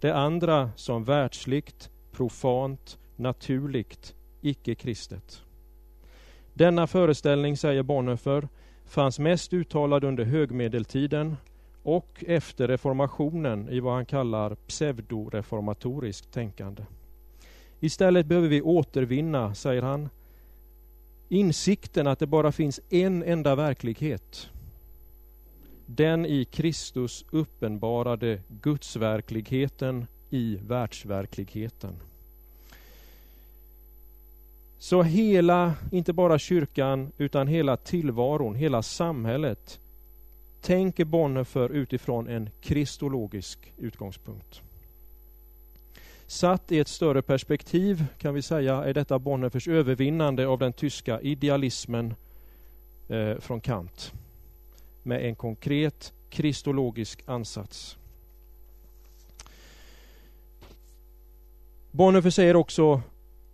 Det 0.00 0.10
andra 0.10 0.70
som 0.76 1.04
världsligt, 1.04 1.90
profant, 2.12 2.98
naturligt, 3.16 4.14
icke-kristet. 4.40 5.42
Denna 6.54 6.86
föreställning, 6.86 7.56
säger 7.56 7.82
Bonhoeffer, 7.82 8.48
fanns 8.86 9.18
mest 9.18 9.52
uttalad 9.52 10.04
under 10.04 10.24
högmedeltiden 10.24 11.36
och 11.82 12.24
efter 12.26 12.68
reformationen 12.68 13.68
i 13.68 13.80
vad 13.80 13.94
han 13.94 14.06
kallar 14.06 14.54
pseudoreformatoriskt 14.54 16.32
tänkande. 16.32 16.82
Istället 17.80 18.26
behöver 18.26 18.48
vi 18.48 18.62
återvinna, 18.62 19.54
säger 19.54 19.82
han, 19.82 20.08
insikten 21.28 22.06
att 22.06 22.18
det 22.18 22.26
bara 22.26 22.52
finns 22.52 22.80
en 22.90 23.22
enda 23.22 23.54
verklighet. 23.54 24.48
Den 25.86 26.26
i 26.26 26.44
Kristus 26.44 27.24
uppenbarade 27.30 28.40
gudsverkligheten 28.48 30.06
i 30.30 30.58
världsverkligheten. 30.66 31.94
Så 34.78 35.02
hela, 35.02 35.74
inte 35.92 36.12
bara 36.12 36.38
kyrkan, 36.38 37.12
utan 37.18 37.48
hela 37.48 37.76
tillvaron, 37.76 38.54
hela 38.54 38.82
samhället 38.82 39.80
tänker 40.60 41.04
Bonhoeffer 41.04 41.68
utifrån 41.68 42.28
en 42.28 42.50
kristologisk 42.60 43.72
utgångspunkt. 43.78 44.60
Satt 46.26 46.72
i 46.72 46.78
ett 46.78 46.88
större 46.88 47.22
perspektiv 47.22 48.04
kan 48.18 48.34
vi 48.34 48.42
säga 48.42 48.84
är 48.84 48.94
detta 48.94 49.18
Bonhoeffers 49.18 49.68
övervinnande 49.68 50.46
av 50.46 50.58
den 50.58 50.72
tyska 50.72 51.20
idealismen 51.20 52.14
eh, 53.08 53.38
från 53.38 53.60
Kant 53.60 54.12
med 55.04 55.24
en 55.24 55.34
konkret 55.34 56.12
kristologisk 56.30 57.22
ansats. 57.26 57.98
Bonhoeffer 61.90 62.30
säger 62.30 62.56
också, 62.56 63.02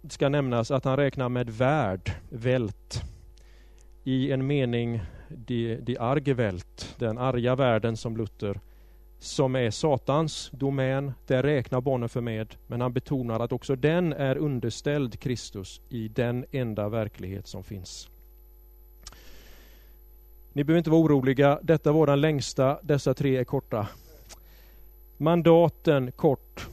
det 0.02 0.12
ska 0.12 0.28
nämnas, 0.28 0.70
att 0.70 0.84
han 0.84 0.96
räknar 0.96 1.28
med 1.28 1.50
värld, 1.50 2.12
vält, 2.28 3.02
i 4.04 4.32
en 4.32 4.46
mening 4.46 5.00
die, 5.28 5.76
de 5.76 5.98
arge 5.98 6.34
vält, 6.34 6.94
den 6.98 7.18
arga 7.18 7.54
världen 7.54 7.96
som 7.96 8.16
Luther, 8.16 8.60
som 9.18 9.56
är 9.56 9.70
Satans 9.70 10.50
domän, 10.52 11.12
det 11.26 11.42
räknar 11.42 11.80
Bonhoeffer 11.80 12.20
med, 12.20 12.54
men 12.66 12.80
han 12.80 12.92
betonar 12.92 13.40
att 13.40 13.52
också 13.52 13.76
den 13.76 14.12
är 14.12 14.36
underställd 14.36 15.20
Kristus 15.20 15.80
i 15.88 16.08
den 16.08 16.44
enda 16.50 16.88
verklighet 16.88 17.46
som 17.46 17.64
finns. 17.64 18.08
Ni 20.52 20.64
behöver 20.64 20.78
inte 20.78 20.90
vara 20.90 21.02
oroliga, 21.02 21.58
detta 21.62 21.92
var 21.92 22.06
den 22.06 22.20
längsta, 22.20 22.78
dessa 22.82 23.14
tre 23.14 23.36
är 23.36 23.44
korta. 23.44 23.88
Mandaten 25.16 26.12
kort. 26.12 26.66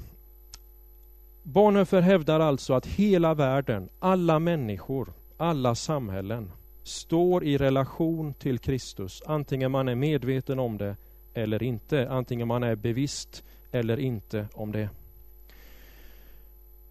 Bonhoeffer 1.44 2.02
hävdar 2.02 2.40
alltså 2.40 2.74
att 2.74 2.86
hela 2.86 3.34
världen, 3.34 3.90
alla 4.00 4.40
människor, 4.40 5.14
alla 5.38 5.76
samhällen 5.76 6.52
står 6.84 7.44
i 7.44 7.58
relation 7.58 8.34
till 8.34 8.60
Kristus, 8.60 9.24
antingen 9.26 9.72
man 9.72 9.88
är 9.88 9.96
medveten 9.96 10.60
om 10.60 10.78
det 10.78 10.96
eller 11.34 11.64
inte, 11.64 12.10
antingen 12.10 12.48
man 12.48 12.64
är 12.64 12.76
bevisst 12.76 13.44
eller 13.72 14.00
inte 14.00 14.48
om 14.54 14.72
det. 14.72 14.90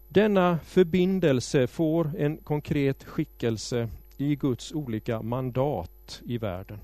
Denna 0.09 0.59
förbindelse 0.65 1.67
får 1.67 2.11
en 2.17 2.37
konkret 2.37 3.03
skickelse 3.03 3.89
i 4.17 4.35
Guds 4.35 4.73
olika 4.73 5.21
mandat 5.21 6.21
i 6.25 6.37
världen. 6.37 6.79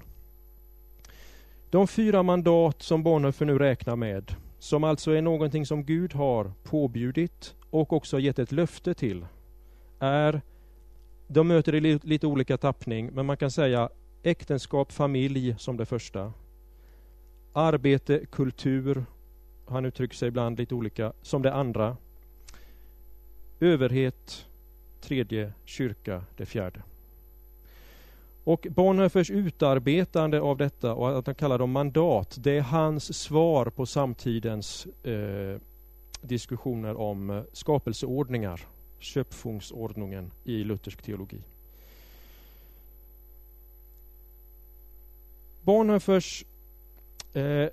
De 1.70 1.88
fyra 1.88 2.24
mandat 2.24 2.82
som 2.82 3.04
Bonhoeffer 3.04 3.46
nu 3.46 3.60
räknar 3.60 3.96
med, 3.96 4.36
som 4.60 4.84
alltså 4.84 5.12
är 5.12 5.22
någonting 5.22 5.66
som 5.66 5.84
Gud 5.84 6.14
har 6.14 6.52
påbjudit 6.64 7.56
och 7.70 7.94
också 7.94 8.20
gett 8.20 8.40
ett 8.40 8.52
löfte 8.52 8.94
till, 8.94 9.26
är 10.00 10.42
de 11.28 11.48
möter 11.48 11.76
i 11.76 12.00
lite 12.04 12.28
olika 12.28 12.58
tappning, 12.58 13.10
men 13.14 13.26
man 13.26 13.38
kan 13.38 13.52
säga 13.52 13.90
äktenskap, 14.24 14.92
familj 14.92 15.56
som 15.58 15.78
det 15.78 15.86
första. 15.86 16.34
Arbete, 17.54 18.26
kultur, 18.32 19.06
han 19.68 19.86
uttrycker 19.86 20.16
sig 20.16 20.28
ibland 20.28 20.58
lite 20.58 20.76
olika, 20.76 21.14
som 21.22 21.42
det 21.42 21.54
andra. 21.54 21.98
Överhet, 23.60 24.46
tredje, 25.02 25.54
kyrka, 25.66 26.24
det 26.38 26.46
fjärde. 26.46 26.82
Och 28.44 28.68
Bonhoeffers 28.70 29.32
utarbetande 29.32 30.42
av 30.42 30.58
detta 30.58 30.94
och 30.94 31.18
att 31.18 31.26
han 31.26 31.36
kallar 31.36 31.58
dem 31.58 31.72
mandat, 31.72 32.38
det 32.40 32.58
är 32.58 32.62
hans 32.62 33.18
svar 33.18 33.66
på 33.66 33.86
samtidens 33.86 34.88
eh, 35.04 35.62
diskussioner 36.22 37.00
om 37.00 37.30
eh, 37.30 37.44
skapelseordningar 37.54 38.62
Schöpfungsordningen 39.00 40.32
i 40.44 40.64
luthersk 40.64 41.02
teologi. 41.02 41.42
Bonhoeffers 45.62 46.46
eh, 47.34 47.70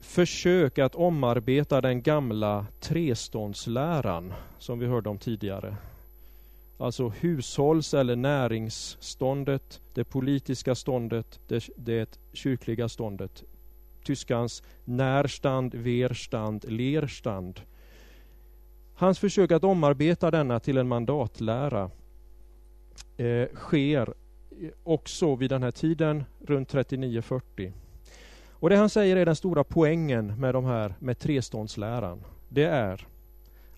försök 0.00 0.78
att 0.78 0.94
omarbeta 0.94 1.80
den 1.80 2.02
gamla 2.02 2.66
treståndsläran 2.80 4.32
som 4.58 4.78
vi 4.78 4.86
hörde 4.86 5.08
om 5.08 5.18
tidigare. 5.18 5.76
Alltså 6.80 7.08
hushålls 7.08 7.94
eller 7.94 8.16
näringsståndet, 8.16 9.80
det 9.94 10.04
politiska 10.04 10.74
ståndet, 10.74 11.40
det, 11.48 11.68
det 11.76 12.18
kyrkliga 12.32 12.88
ståndet. 12.88 13.44
Tyskans 14.04 14.62
närstand, 14.84 15.74
verstand, 15.74 16.64
lerstand 16.68 17.60
Hans 19.00 19.18
försök 19.18 19.52
att 19.52 19.64
omarbeta 19.64 20.30
denna 20.30 20.60
till 20.60 20.78
en 20.78 20.88
mandatlära 20.88 21.90
eh, 23.16 23.48
sker 23.54 24.14
också 24.84 25.36
vid 25.36 25.50
den 25.50 25.62
här 25.62 25.70
tiden, 25.70 26.24
runt 26.46 26.74
39-40. 26.74 27.72
Och 28.50 28.70
det 28.70 28.76
han 28.76 28.90
säger 28.90 29.16
är 29.16 29.26
den 29.26 29.36
stora 29.36 29.64
poängen 29.64 30.40
med 30.40 30.54
de 30.54 30.64
här 30.64 30.94
med 30.98 31.18
treståndsläran. 31.18 32.24
Det 32.48 32.64
är 32.64 33.06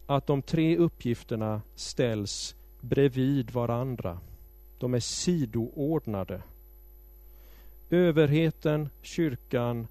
att 0.07 0.27
de 0.27 0.43
tre 0.43 0.77
uppgifterna 0.77 1.63
ställs 1.75 2.55
bredvid 2.83 3.51
varandra. 3.51 4.19
De 4.79 4.95
är 4.95 5.01
sidoordnade. 5.01 6.43
Överheten, 7.91 8.89
kyrkan, 9.03 9.87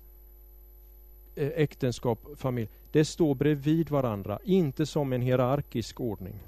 eh, 1.35 1.47
äktenskap, 1.55 2.19
familj. 2.35 2.69
Det 2.91 3.05
står 3.05 3.35
bredvid 3.35 3.89
varandra, 3.89 4.39
inte 4.43 4.85
som 4.85 5.13
en 5.13 5.21
hierarkisk 5.21 5.99
ordning. 5.99 6.39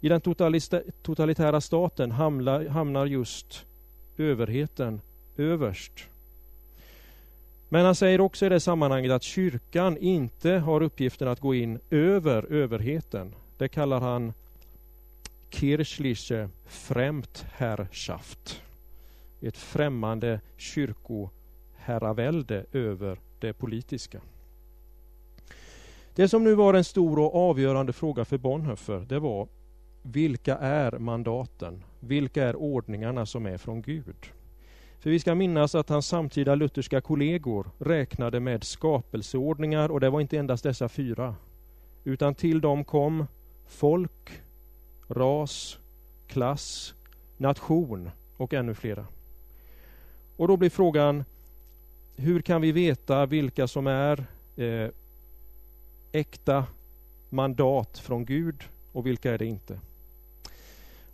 I 0.00 0.08
den 0.08 0.20
totalitära 1.02 1.60
staten 1.60 2.10
hamnar, 2.10 2.66
hamnar 2.66 3.06
just 3.06 3.64
överheten 4.16 5.00
överst. 5.36 5.92
Men 7.68 7.84
han 7.84 7.94
säger 7.94 8.20
också 8.20 8.46
i 8.46 8.48
det 8.48 8.60
sammanhanget 8.60 9.12
att 9.12 9.22
kyrkan 9.22 9.96
inte 9.96 10.50
har 10.50 10.82
uppgiften 10.82 11.28
att 11.28 11.40
gå 11.40 11.54
in 11.54 11.78
över 11.90 12.52
överheten. 12.52 13.34
Det 13.56 13.68
kallar 13.68 14.00
han 14.00 14.32
kirchliche 15.52 16.48
Fremdherrschaft. 16.66 18.62
Ett 19.40 19.56
främmande 19.56 20.40
kyrkoherravälde 20.56 22.64
över 22.72 23.18
det 23.38 23.52
politiska. 23.52 24.20
Det 26.14 26.28
som 26.28 26.44
nu 26.44 26.54
var 26.54 26.74
en 26.74 26.84
stor 26.84 27.18
och 27.18 27.50
avgörande 27.50 27.92
fråga 27.92 28.24
för 28.24 28.38
Bonhoeffer, 28.38 29.06
det 29.08 29.18
var 29.18 29.48
vilka 30.02 30.56
är 30.56 30.98
mandaten? 30.98 31.84
Vilka 32.00 32.44
är 32.44 32.56
ordningarna 32.56 33.26
som 33.26 33.46
är 33.46 33.58
från 33.58 33.82
Gud? 33.82 34.16
För 34.98 35.10
vi 35.10 35.18
ska 35.18 35.34
minnas 35.34 35.74
att 35.74 35.88
hans 35.88 36.06
samtida 36.06 36.54
lutherska 36.54 37.00
kollegor 37.00 37.70
räknade 37.78 38.40
med 38.40 38.64
skapelseordningar 38.64 39.88
och 39.88 40.00
det 40.00 40.10
var 40.10 40.20
inte 40.20 40.38
endast 40.38 40.62
dessa 40.62 40.88
fyra. 40.88 41.34
Utan 42.04 42.34
till 42.34 42.60
dem 42.60 42.84
kom 42.84 43.26
folk, 43.66 44.42
ras, 45.14 45.78
klass, 46.26 46.94
nation 47.36 48.10
och 48.36 48.54
ännu 48.54 48.74
flera. 48.74 49.06
Och 50.36 50.48
då 50.48 50.56
blir 50.56 50.70
frågan, 50.70 51.24
hur 52.16 52.42
kan 52.42 52.60
vi 52.60 52.72
veta 52.72 53.26
vilka 53.26 53.68
som 53.68 53.86
är 53.86 54.24
eh, 54.56 54.88
äkta 56.12 56.66
mandat 57.28 57.98
från 57.98 58.24
Gud 58.24 58.62
och 58.92 59.06
vilka 59.06 59.32
är 59.32 59.38
det 59.38 59.46
inte? 59.46 59.78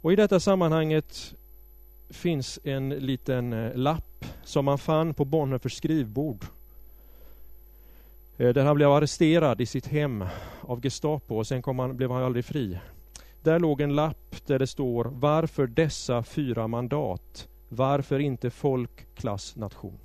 Och 0.00 0.12
I 0.12 0.16
detta 0.16 0.40
sammanhanget 0.40 1.34
finns 2.10 2.58
en 2.64 2.88
liten 2.88 3.52
eh, 3.52 3.74
lapp 3.74 4.24
som 4.44 4.64
man 4.64 4.78
fann 4.78 5.14
på 5.14 5.24
Bonhoeffers 5.24 5.76
skrivbord. 5.76 6.44
Eh, 8.36 8.48
där 8.48 8.64
han 8.64 8.76
blev 8.76 8.90
arresterad 8.90 9.60
i 9.60 9.66
sitt 9.66 9.86
hem 9.86 10.24
av 10.60 10.80
Gestapo 10.80 11.36
och 11.36 11.46
sen 11.46 11.62
kom 11.62 11.78
han, 11.78 11.96
blev 11.96 12.10
han 12.10 12.22
aldrig 12.22 12.44
fri. 12.44 12.78
Där 13.42 13.58
låg 13.58 13.80
en 13.80 13.94
lapp 13.94 14.46
där 14.46 14.58
det 14.58 14.66
står 14.66 15.04
Varför 15.04 15.66
dessa 15.66 16.22
fyra 16.22 16.68
mandat? 16.68 17.48
Varför 17.68 18.18
inte 18.18 18.50
folk, 18.50 19.14
klass, 19.14 19.56
nation? 19.56 19.98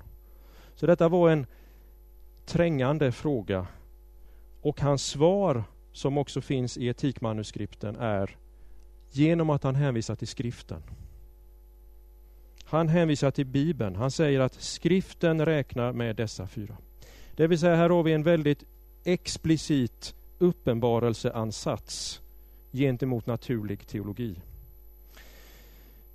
Så 0.74 0.86
detta 0.86 1.08
var 1.08 1.30
en 1.30 1.46
trängande 2.46 3.12
fråga 3.12 3.66
och 4.60 4.80
hans 4.80 5.06
svar, 5.06 5.64
som 5.92 6.18
också 6.18 6.40
finns 6.40 6.78
i 6.78 6.88
etikmanuskripten, 6.88 7.96
är 7.96 8.36
genom 9.10 9.50
att 9.50 9.62
han 9.62 9.74
hänvisar 9.74 10.14
till 10.14 10.28
skriften. 10.28 10.82
Han 12.64 12.88
hänvisar 12.88 13.30
till 13.30 13.46
Bibeln. 13.46 13.96
Han 13.96 14.10
säger 14.10 14.40
att 14.40 14.54
skriften 14.54 15.46
räknar 15.46 15.92
med 15.92 16.16
dessa 16.16 16.46
fyra. 16.46 16.76
Det 17.36 17.46
vill 17.46 17.58
säga, 17.58 17.76
här 17.76 17.90
har 17.90 18.02
vi 18.02 18.12
en 18.12 18.22
väldigt 18.22 18.64
explicit 19.04 20.14
uppenbarelseansats 20.38 22.20
gentemot 22.74 23.26
naturlig 23.26 23.86
teologi. 23.86 24.34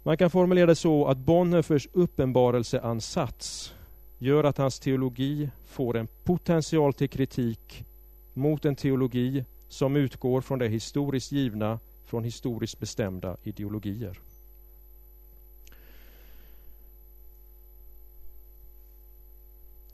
Man 0.03 0.17
kan 0.17 0.29
formulera 0.29 0.65
det 0.65 0.75
så 0.75 1.05
att 1.05 1.17
Bonhoeffers 1.17 1.87
uppenbarelseansats 1.93 3.73
gör 4.17 4.43
att 4.43 4.57
hans 4.57 4.79
teologi 4.79 5.49
får 5.65 5.97
en 5.97 6.07
potential 6.23 6.93
till 6.93 7.09
kritik 7.09 7.85
mot 8.33 8.65
en 8.65 8.75
teologi 8.75 9.45
som 9.69 9.95
utgår 9.95 10.41
från 10.41 10.59
det 10.59 10.67
historiskt 10.67 11.31
givna 11.31 11.79
från 12.05 12.23
historiskt 12.23 12.79
bestämda 12.79 13.37
ideologier. 13.43 14.19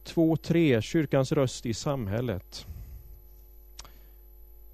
Två, 0.04 0.38
tre, 0.38 0.82
kyrkans 0.82 1.32
röst 1.32 1.65
i 1.65 1.73
samhället. 1.73 2.65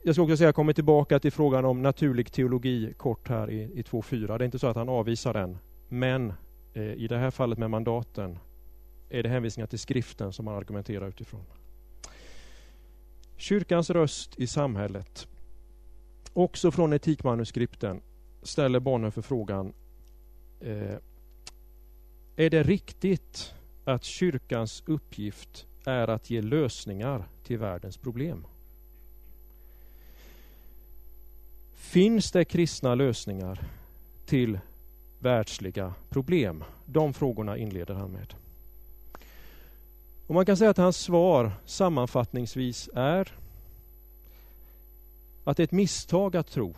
Jag 0.04 0.16
ska 0.16 0.22
också 0.24 0.38
säga, 0.38 0.48
jag 0.48 0.56
kommer 0.56 0.74
tillbaka 0.74 1.20
till 1.20 1.32
frågan 1.32 1.66
om 1.66 1.82
naturlig 1.82 2.32
teologi 2.32 2.94
kort 2.98 3.30
här 3.30 3.50
i, 3.50 3.62
i 3.62 3.82
2.4. 3.82 4.38
Det 4.38 4.44
är 4.44 4.46
inte 4.46 4.60
så 4.60 4.68
att 4.68 4.76
han 4.76 4.90
avvisar 4.90 5.34
den, 5.34 5.58
men 5.88 6.34
eh, 6.74 6.84
i 6.84 7.08
det 7.08 7.18
här 7.18 7.32
fallet 7.32 7.58
med 7.58 7.70
mandaten 7.70 8.40
är 9.10 9.24
det 9.24 9.30
hänvisningar 9.30 9.68
till 9.68 9.80
skriften 9.80 10.34
som 10.34 10.46
man 10.46 10.56
argumenterar 10.56 11.08
utifrån. 11.08 11.46
Kyrkans 13.38 13.90
röst 13.90 14.40
i 14.40 14.48
samhället, 14.48 15.28
också 16.34 16.72
från 16.72 16.94
etikmanuskripten, 16.94 18.02
ställer 18.44 18.80
barnen 18.80 19.12
för 19.12 19.22
frågan 19.22 19.74
eh, 20.60 20.96
Är 22.36 22.50
det 22.50 22.64
riktigt 22.64 23.54
att 23.86 24.04
kyrkans 24.04 24.84
uppgift 24.86 25.68
är 25.86 26.08
att 26.08 26.30
ge 26.30 26.42
lösningar 26.42 27.24
till 27.44 27.58
världens 27.58 27.98
problem? 27.98 28.46
Finns 31.82 32.32
det 32.32 32.46
kristna 32.46 32.96
lösningar 32.96 33.64
till 34.26 34.60
världsliga 35.20 35.94
problem? 36.10 36.64
De 36.86 37.14
frågorna 37.14 37.58
inleder 37.58 37.94
han 37.94 38.12
med. 38.12 38.34
Och 40.28 40.36
man 40.36 40.46
kan 40.46 40.58
säga 40.58 40.70
att 40.70 40.78
hans 40.78 40.98
svar 40.98 41.52
sammanfattningsvis 41.66 42.90
är 42.96 43.32
att 45.44 45.58
det 45.58 45.64
är 45.64 45.68
ett 45.68 45.72
misstag 45.72 46.36
att 46.36 46.48
tro 46.48 46.76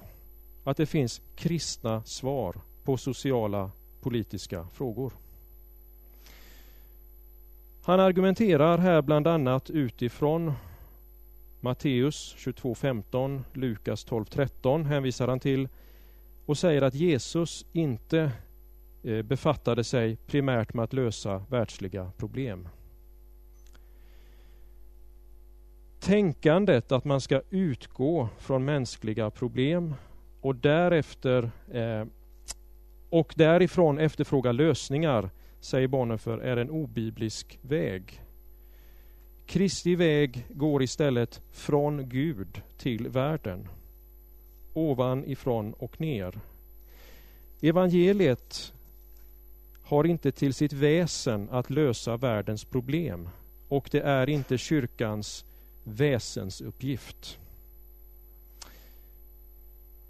att 0.63 0.78
det 0.78 0.86
finns 0.86 1.22
kristna 1.36 2.04
svar 2.04 2.56
på 2.84 2.98
sociala 2.98 3.72
politiska 4.02 4.68
frågor. 4.74 5.13
Han 7.84 8.00
argumenterar 8.00 8.78
här 8.78 9.02
bland 9.02 9.28
annat 9.28 9.70
utifrån 9.70 10.54
Matteus 11.63 12.36
22.15, 12.38 13.43
Lukas 13.54 14.08
12.13 14.08 14.84
hänvisar 14.84 15.28
han 15.28 15.39
till 15.39 15.67
och 16.45 16.58
säger 16.58 16.82
att 16.82 16.93
Jesus 16.93 17.65
inte 17.71 18.32
eh, 19.04 19.21
befattade 19.21 19.84
sig 19.84 20.15
primärt 20.15 20.73
med 20.73 20.84
att 20.84 20.93
lösa 20.93 21.45
världsliga 21.49 22.12
problem. 22.17 22.67
tänkandet 26.04 26.91
att 26.91 27.06
man 27.06 27.21
ska 27.21 27.41
utgå 27.49 28.30
från 28.38 28.65
mänskliga 28.65 29.30
problem 29.30 29.95
och 30.41 30.56
därefter 30.56 31.52
eh, 31.71 32.06
och 33.10 33.34
därifrån 33.38 33.99
efterfråga 33.99 34.52
lösningar, 34.52 35.30
säger 35.60 35.88
Bonhoeffer, 35.88 36.38
är 36.38 36.58
en 36.58 36.69
obiblisk 36.69 37.60
väg. 37.62 38.22
Kristi 39.45 39.95
väg 39.95 40.45
går 40.49 40.84
istället 40.84 41.41
från 41.51 42.10
Gud 42.10 42.62
till 42.77 43.08
världen, 43.08 43.67
ovanifrån 44.73 45.73
och 45.73 46.01
ner. 46.01 46.39
Evangeliet 47.62 48.73
har 49.84 50.03
inte 50.03 50.32
till 50.32 50.53
sitt 50.53 50.73
väsen 50.73 51.49
att 51.51 51.69
lösa 51.69 52.17
världens 52.17 52.65
problem 52.65 53.29
och 53.67 53.89
det 53.91 54.01
är 54.01 54.29
inte 54.29 54.58
kyrkans 54.58 55.45
väsensuppgift. 55.84 57.38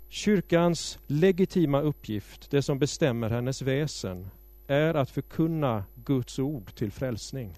Kyrkans 0.10 1.00
legitima 1.08 1.82
uppgift, 1.82 2.52
det 2.52 2.62
som 2.62 2.80
bestämmer 2.80 3.30
hennes 3.30 3.62
väsen, 3.62 4.30
är 4.68 4.94
att 4.94 5.10
förkunna 5.10 5.84
Guds 6.06 6.40
ord 6.40 6.76
till 6.76 6.92
frälsning. 6.92 7.52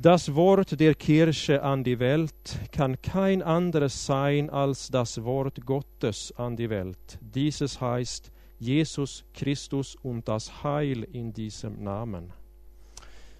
Das 0.00 0.32
Wort 0.32 0.78
der 0.78 0.94
Kirche 0.94 1.60
an 1.60 1.82
die 1.82 1.98
Welt 1.98 2.60
kann 2.70 3.02
kein 3.02 3.42
anderes 3.42 4.06
sein 4.06 4.48
als 4.48 4.90
das 4.90 5.24
Wort 5.24 5.66
Gottes 5.66 6.32
an 6.36 6.56
die 6.56 6.70
Welt. 6.70 7.18
Dieses 7.20 7.80
heißt 7.80 8.30
Jesus 8.60 9.24
Christus 9.34 9.96
und 9.96 10.28
das 10.28 10.62
Heil 10.62 11.02
in 11.02 11.32
diesem 11.32 11.82
Namen. 11.82 12.32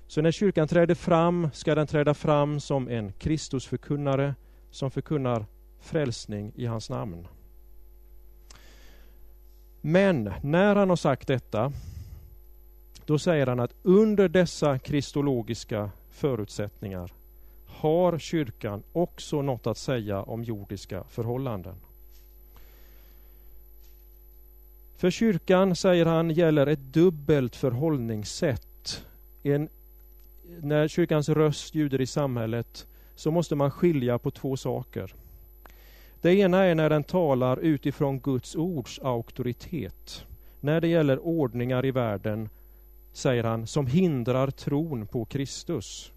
Så 0.09 0.23
när 0.23 0.33
kyrkan 0.33 0.69
träder 0.69 0.95
fram 0.95 1.51
ska 1.53 1.75
den 1.75 1.87
träda 1.87 2.15
fram 2.15 2.61
som 2.61 2.89
en 2.89 3.13
Kristusförkunnare 3.13 4.35
som 4.71 4.91
förkunnar 4.91 5.47
frälsning 5.81 6.53
i 6.57 6.67
hans 6.67 6.91
namn. 6.91 7.29
Men 9.81 10.33
när 10.43 10.77
han 10.77 10.89
har 10.89 10.97
sagt 10.97 11.29
detta, 11.29 11.73
då 13.05 13.19
säger 13.19 13.47
han 13.47 13.61
att 13.61 13.75
under 13.83 14.29
dessa 14.29 14.79
kristologiska 14.79 15.91
förutsättningar 16.19 17.13
har 17.67 18.19
kyrkan 18.19 18.83
också 18.93 19.43
något 19.43 19.67
att 19.67 19.79
säga 19.79 20.23
om 20.23 20.45
jordiska 20.45 21.05
förhållanden. 21.05 21.75
För 24.97 25.11
kyrkan, 25.11 25.77
säger 25.77 26.07
han, 26.07 26.31
gäller 26.31 26.67
ett 26.67 26.93
dubbelt 26.93 27.57
förhållningssätt. 27.57 29.05
En 29.43 29.69
när 30.61 30.89
kyrkans 30.89 31.29
röst 31.29 31.75
ljuder 31.75 32.01
i 32.01 32.07
samhället 32.07 32.87
så 33.15 33.31
måste 33.31 33.55
man 33.55 33.71
skilja 33.71 34.19
på 34.19 34.31
två 34.31 34.57
saker. 34.57 35.15
Det 36.21 36.35
ena 36.35 36.65
är 36.65 36.75
när 36.75 36.91
den 36.91 37.05
talar 37.05 37.59
utifrån 37.59 38.21
Guds 38.21 38.55
ords 38.57 39.01
auktoritet. 39.03 40.25
När 40.61 40.81
det 40.81 40.89
gäller 40.89 41.19
ordningar 41.19 41.85
i 41.87 41.91
världen, 41.91 42.49
säger 43.13 43.45
han, 43.45 43.67
som 43.67 43.87
hindrar 43.87 44.51
tron 44.51 45.07
på 45.07 45.25
Kristus. 45.25 46.13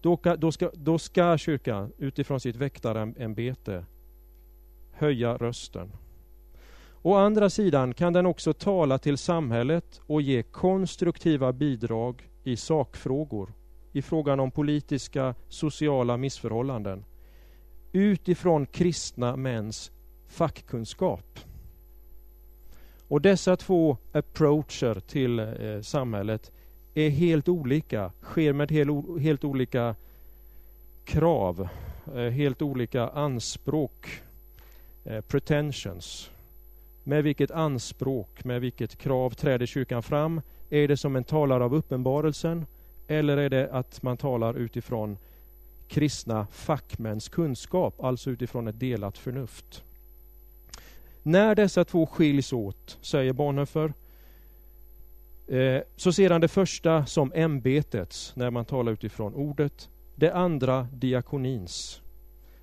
Då, 0.00 0.20
då, 0.38 0.52
ska, 0.52 0.70
då 0.74 0.98
ska 0.98 1.38
kyrkan 1.38 1.92
utifrån 1.98 2.40
sitt 2.40 2.56
väktarämbete 2.56 3.84
höja 4.92 5.36
rösten. 5.36 5.92
Å 7.02 7.14
andra 7.14 7.50
sidan 7.50 7.94
kan 7.94 8.12
den 8.12 8.26
också 8.26 8.52
tala 8.52 8.98
till 8.98 9.18
samhället 9.18 10.00
och 10.06 10.22
ge 10.22 10.42
konstruktiva 10.42 11.52
bidrag 11.52 12.30
i 12.44 12.56
sakfrågor, 12.56 13.52
i 13.92 14.02
frågan 14.02 14.40
om 14.40 14.50
politiska, 14.50 15.34
sociala 15.48 16.16
missförhållanden, 16.16 17.04
utifrån 17.92 18.66
kristna 18.66 19.36
mäns 19.36 19.90
fackkunskap. 20.28 21.40
Och 23.08 23.20
dessa 23.20 23.56
två 23.56 23.96
approacher 24.12 25.00
till 25.00 25.38
eh, 25.38 25.80
samhället 25.82 26.50
är 26.94 27.10
helt 27.10 27.48
olika, 27.48 28.12
sker 28.22 28.52
med 28.52 28.70
helt, 28.70 29.20
helt 29.20 29.44
olika 29.44 29.94
krav, 31.04 31.68
eh, 32.14 32.20
helt 32.20 32.62
olika 32.62 33.08
anspråk, 33.08 34.22
eh, 35.04 35.20
pretensions. 35.20 36.30
Med 37.04 37.24
vilket 37.24 37.50
anspråk, 37.50 38.44
med 38.44 38.60
vilket 38.60 38.96
krav 38.96 39.30
träder 39.30 39.66
kyrkan 39.66 40.02
fram? 40.02 40.40
Är 40.70 40.88
det 40.88 40.96
som 40.96 41.16
en 41.16 41.24
talare 41.24 41.64
av 41.64 41.74
uppenbarelsen? 41.74 42.66
Eller 43.06 43.36
är 43.36 43.50
det 43.50 43.68
att 43.72 44.02
man 44.02 44.16
talar 44.16 44.54
utifrån 44.54 45.18
kristna 45.88 46.46
fackmäns 46.52 47.28
kunskap, 47.28 48.04
alltså 48.04 48.30
utifrån 48.30 48.68
ett 48.68 48.80
delat 48.80 49.18
förnuft? 49.18 49.84
När 51.22 51.54
dessa 51.54 51.84
två 51.84 52.06
skiljs 52.06 52.52
åt, 52.52 52.98
säger 53.00 53.32
Bonhoeffer, 53.32 53.92
eh, 55.46 55.82
så 55.96 56.12
ser 56.12 56.30
han 56.30 56.40
det 56.40 56.48
första 56.48 57.06
som 57.06 57.32
ämbetets, 57.34 58.32
när 58.36 58.50
man 58.50 58.64
talar 58.64 58.92
utifrån 58.92 59.34
ordet. 59.34 59.88
Det 60.14 60.30
andra 60.30 60.88
diakonins. 60.92 62.02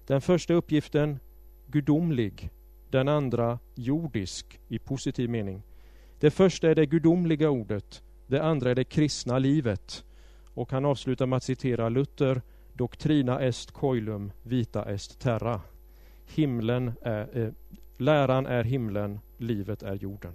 Den 0.07 0.21
första 0.21 0.53
uppgiften 0.53 1.19
gudomlig, 1.67 2.49
den 2.89 3.07
andra 3.07 3.59
jordisk 3.75 4.59
i 4.67 4.79
positiv 4.79 5.29
mening. 5.29 5.63
Det 6.19 6.31
första 6.31 6.69
är 6.69 6.75
det 6.75 6.85
gudomliga 6.85 7.49
ordet, 7.49 8.03
det 8.27 8.43
andra 8.43 8.71
är 8.71 8.75
det 8.75 8.83
kristna 8.83 9.39
livet. 9.39 10.03
Och 10.53 10.71
han 10.71 10.85
avslutar 10.85 11.25
med 11.25 11.37
att 11.37 11.43
citera 11.43 11.89
Luther, 11.89 12.41
Doctrina 12.73 13.41
est 13.41 13.71
coilum, 13.71 14.31
vita 14.43 14.93
est 14.93 15.19
terra. 15.19 15.61
Himlen 16.25 16.93
är, 17.01 17.37
eh, 17.37 17.49
läran 17.97 18.45
är 18.45 18.63
himlen, 18.63 19.19
livet 19.37 19.83
är 19.83 19.93
jorden. 19.93 20.31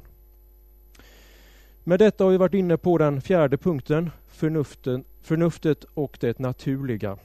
Med 1.84 1.98
detta 1.98 2.24
har 2.24 2.30
vi 2.30 2.36
varit 2.36 2.54
inne 2.54 2.76
på 2.76 2.98
den 2.98 3.20
fjärde 3.20 3.56
punkten, 3.56 4.10
förnuften, 4.28 5.04
förnuftet 5.22 5.84
och 5.94 6.16
det 6.20 6.38
naturliga. 6.38 7.18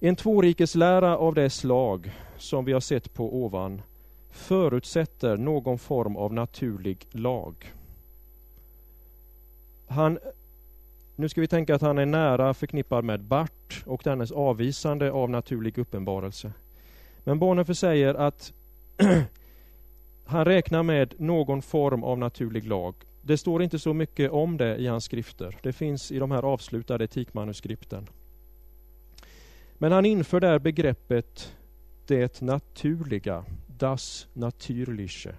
En 0.00 0.16
tvårikeslära 0.16 1.18
av 1.18 1.34
det 1.34 1.50
slag 1.50 2.12
som 2.38 2.64
vi 2.64 2.72
har 2.72 2.80
sett 2.80 3.14
på 3.14 3.44
ovan 3.44 3.82
förutsätter 4.30 5.36
någon 5.36 5.78
form 5.78 6.16
av 6.16 6.32
naturlig 6.32 7.06
lag. 7.10 7.72
Han, 9.88 10.18
nu 11.16 11.28
ska 11.28 11.40
vi 11.40 11.48
tänka 11.48 11.74
att 11.74 11.82
han 11.82 11.98
är 11.98 12.06
nära 12.06 12.54
förknippad 12.54 13.04
med 13.04 13.20
Bart 13.20 13.82
och 13.86 14.00
dennes 14.04 14.32
avvisande 14.32 15.12
av 15.12 15.30
naturlig 15.30 15.78
uppenbarelse. 15.78 16.52
Men 17.24 17.38
Bonhoeffer 17.38 17.74
säger 17.74 18.14
att 18.14 18.52
han 20.24 20.44
räknar 20.44 20.82
med 20.82 21.14
någon 21.20 21.62
form 21.62 22.04
av 22.04 22.18
naturlig 22.18 22.64
lag. 22.64 22.94
Det 23.22 23.38
står 23.38 23.62
inte 23.62 23.78
så 23.78 23.94
mycket 23.94 24.30
om 24.30 24.56
det 24.56 24.76
i 24.76 24.86
hans 24.86 25.04
skrifter. 25.04 25.56
Det 25.62 25.72
finns 25.72 26.12
i 26.12 26.18
de 26.18 26.30
här 26.30 26.42
avslutade 26.42 27.04
etikmanuskripten. 27.04 28.08
Men 29.78 29.92
han 29.92 30.06
inför 30.06 30.40
där 30.40 30.58
begreppet 30.58 31.54
det 32.06 32.40
naturliga, 32.40 33.44
das 33.66 34.26
Natürliche. 34.32 35.34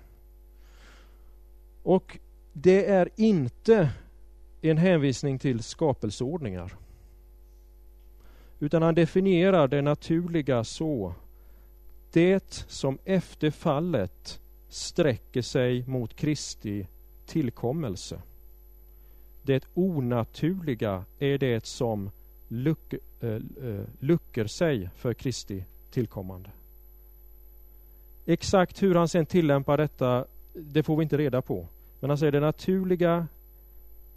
Och 1.84 2.20
det 2.54 2.86
är 2.86 3.10
inte 3.16 3.90
en 4.62 4.78
hänvisning 4.78 5.40
till 5.40 5.64
skapelseordningar. 5.64 6.74
Utan 8.60 8.82
han 8.82 8.96
definierar 8.96 9.68
det 9.68 9.82
naturliga 9.82 10.64
så. 10.64 11.14
Det 12.12 12.66
som 12.68 12.98
efter 13.06 13.52
fallet 13.52 14.40
sträcker 14.70 15.42
sig 15.42 15.88
mot 15.88 16.16
Kristi 16.16 16.88
tillkommelse. 17.26 18.22
Det 19.42 19.64
onaturliga 19.74 21.06
är 21.20 21.38
det 21.38 21.66
som 21.66 22.10
luck, 22.48 22.94
äh, 23.20 23.30
äh, 23.30 23.42
luckar 24.00 24.48
sig 24.48 24.90
för 24.96 25.14
Kristi 25.14 25.64
tillkommande. 25.92 26.50
Exakt 28.26 28.84
hur 28.84 28.96
han 28.96 29.08
sen 29.08 29.26
tillämpar 29.26 29.78
detta, 29.78 30.26
det 30.54 30.84
får 30.84 30.98
vi 30.98 31.04
inte 31.04 31.18
reda 31.18 31.42
på. 31.42 31.68
Men 32.00 32.10
han 32.10 32.18
säger 32.18 32.32
det 32.32 32.40
naturliga 32.40 33.28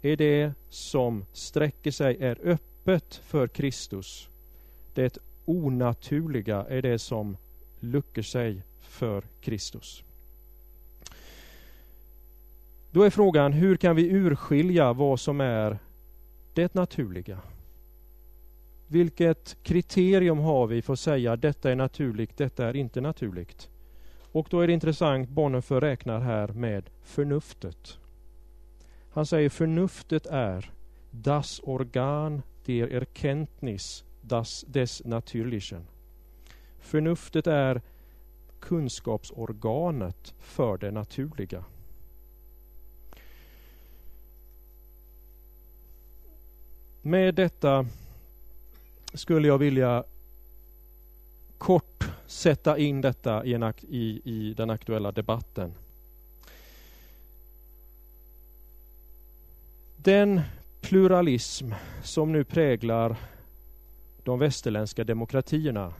är 0.01 0.15
det 0.15 0.53
som 0.69 1.25
sträcker 1.33 1.91
sig, 1.91 2.17
är 2.19 2.37
öppet 2.43 3.15
för 3.15 3.47
Kristus. 3.47 4.29
Det 4.93 5.17
onaturliga 5.45 6.65
är 6.69 6.81
det 6.81 6.99
som 6.99 7.37
luckar 7.81 8.21
sig 8.21 8.63
för 8.81 9.23
Kristus. 9.41 10.03
Då 12.91 13.03
är 13.03 13.09
frågan, 13.09 13.53
hur 13.53 13.77
kan 13.77 13.95
vi 13.95 14.09
urskilja 14.09 14.93
vad 14.93 15.19
som 15.19 15.41
är 15.41 15.77
det 16.53 16.73
naturliga? 16.73 17.39
Vilket 18.87 19.57
kriterium 19.63 20.39
har 20.39 20.67
vi 20.67 20.81
för 20.81 20.93
att 20.93 20.99
säga 20.99 21.35
detta 21.35 21.71
är 21.71 21.75
naturligt, 21.75 22.37
detta 22.37 22.67
är 22.67 22.75
inte 22.75 23.01
naturligt? 23.01 23.69
Och 24.31 24.47
då 24.49 24.59
är 24.59 24.67
det 24.67 24.73
intressant, 24.73 25.29
Bonhoeffer 25.29 25.81
räknar 25.81 26.19
här 26.19 26.47
med 26.47 26.89
förnuftet. 27.03 27.97
Han 29.13 29.25
säger 29.25 29.49
förnuftet 29.49 30.25
är 30.25 30.71
das 31.11 31.61
Organ 31.63 32.41
der 32.65 32.87
Erkenntnis 32.87 34.03
das 34.21 34.65
des 34.67 35.01
Natürlichen. 35.05 35.85
Förnuftet 36.81 37.47
är 37.47 37.81
kunskapsorganet 38.59 40.33
för 40.39 40.77
det 40.77 40.91
naturliga. 40.91 41.63
Med 47.01 47.35
detta 47.35 47.85
skulle 49.13 49.47
jag 49.47 49.57
vilja 49.57 50.03
kort 51.57 52.09
sätta 52.27 52.77
in 52.77 53.01
detta 53.01 53.45
i, 53.45 53.53
en, 53.53 53.73
i, 53.81 54.21
i 54.23 54.53
den 54.53 54.69
aktuella 54.69 55.11
debatten. 55.11 55.73
Den 59.97 60.41
pluralism 60.81 61.71
som 62.03 62.31
nu 62.31 62.43
präglar 62.43 63.15
de 64.23 64.39
västerländska 64.39 65.03
demokratierna 65.03 65.93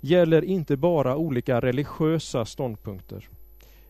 gäller 0.00 0.44
inte 0.44 0.76
bara 0.76 1.16
olika 1.16 1.60
religiösa 1.60 2.44
ståndpunkter 2.44 3.28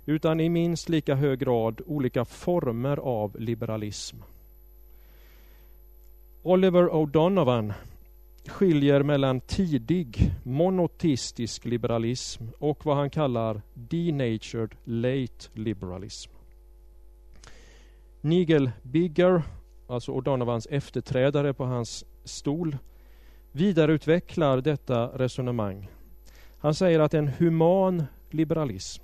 utan 0.06 0.40
i 0.40 0.48
minst 0.48 0.88
lika 0.88 1.14
hög 1.14 1.38
grad 1.38 1.80
olika 1.86 2.24
former 2.24 2.96
av 2.96 3.36
liberalism. 3.40 4.16
Oliver 6.42 6.88
O'Donovan 6.88 7.72
skiljer 8.46 9.02
mellan 9.02 9.40
tidig 9.40 10.32
monoteistisk 10.42 11.64
liberalism 11.64 12.44
och 12.58 12.86
vad 12.86 12.96
han 12.96 13.10
kallar 13.10 13.62
denatured 13.74 14.74
late 14.84 15.48
liberalism. 15.52 16.32
Nigel 18.20 18.70
Bigger, 18.82 19.42
alltså 19.86 20.12
O'Donovans 20.12 20.66
efterträdare 20.70 21.54
på 21.54 21.64
hans 21.64 22.04
stol, 22.24 22.76
vidareutvecklar 23.52 24.60
detta 24.60 25.06
resonemang. 25.06 25.88
Han 26.58 26.74
säger 26.74 27.00
att 27.00 27.14
en 27.14 27.28
human 27.28 28.04
liberalism 28.30 29.02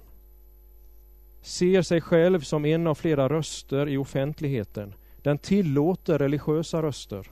ser 1.43 1.83
sig 1.83 2.01
själv 2.01 2.41
som 2.41 2.65
en 2.65 2.87
av 2.87 2.95
flera 2.95 3.29
röster 3.29 3.89
i 3.89 3.97
offentligheten. 3.97 4.95
Den 5.23 5.39
tillåter 5.39 6.19
religiösa 6.19 6.83
röster. 6.83 7.27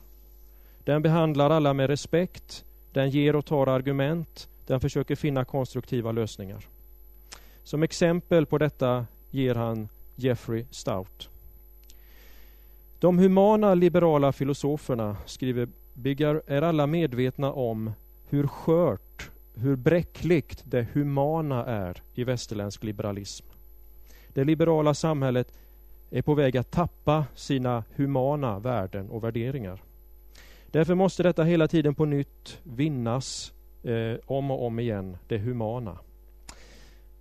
Den 0.84 1.02
behandlar 1.02 1.50
alla 1.50 1.74
med 1.74 1.86
respekt. 1.86 2.64
Den 2.92 3.10
ger 3.10 3.36
och 3.36 3.46
tar 3.46 3.66
argument. 3.66 4.48
Den 4.66 4.80
försöker 4.80 5.16
finna 5.16 5.44
konstruktiva 5.44 6.12
lösningar. 6.12 6.66
Som 7.64 7.82
exempel 7.82 8.46
på 8.46 8.58
detta 8.58 9.06
ger 9.30 9.54
han 9.54 9.88
Jeffrey 10.16 10.64
Stout. 10.70 11.28
De 12.98 13.18
humana 13.18 13.74
liberala 13.74 14.32
filosoferna, 14.32 15.16
skriver 15.26 15.68
Biggar, 15.94 16.42
är 16.46 16.62
alla 16.62 16.86
medvetna 16.86 17.52
om 17.52 17.92
hur 18.28 18.46
skört, 18.46 19.30
hur 19.54 19.76
bräckligt 19.76 20.62
det 20.64 20.86
humana 20.92 21.66
är 21.66 22.02
i 22.14 22.24
västerländsk 22.24 22.84
liberalism. 22.84 23.46
Det 24.28 24.44
liberala 24.44 24.94
samhället 24.94 25.52
är 26.10 26.22
på 26.22 26.34
väg 26.34 26.56
att 26.56 26.70
tappa 26.70 27.24
sina 27.34 27.84
humana 27.94 28.58
värden 28.58 29.10
och 29.10 29.24
värderingar. 29.24 29.82
Därför 30.66 30.94
måste 30.94 31.22
detta 31.22 31.44
hela 31.44 31.68
tiden 31.68 31.94
på 31.94 32.04
nytt 32.04 32.58
vinnas 32.62 33.52
eh, 33.82 34.16
om 34.26 34.50
och 34.50 34.66
om 34.66 34.78
igen, 34.78 35.16
det 35.28 35.38
humana. 35.38 35.98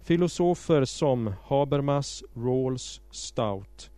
Filosofer 0.03 0.85
som 0.85 1.33
Habermas, 1.43 2.23
Rawls, 2.35 3.01
Stout 3.11 3.91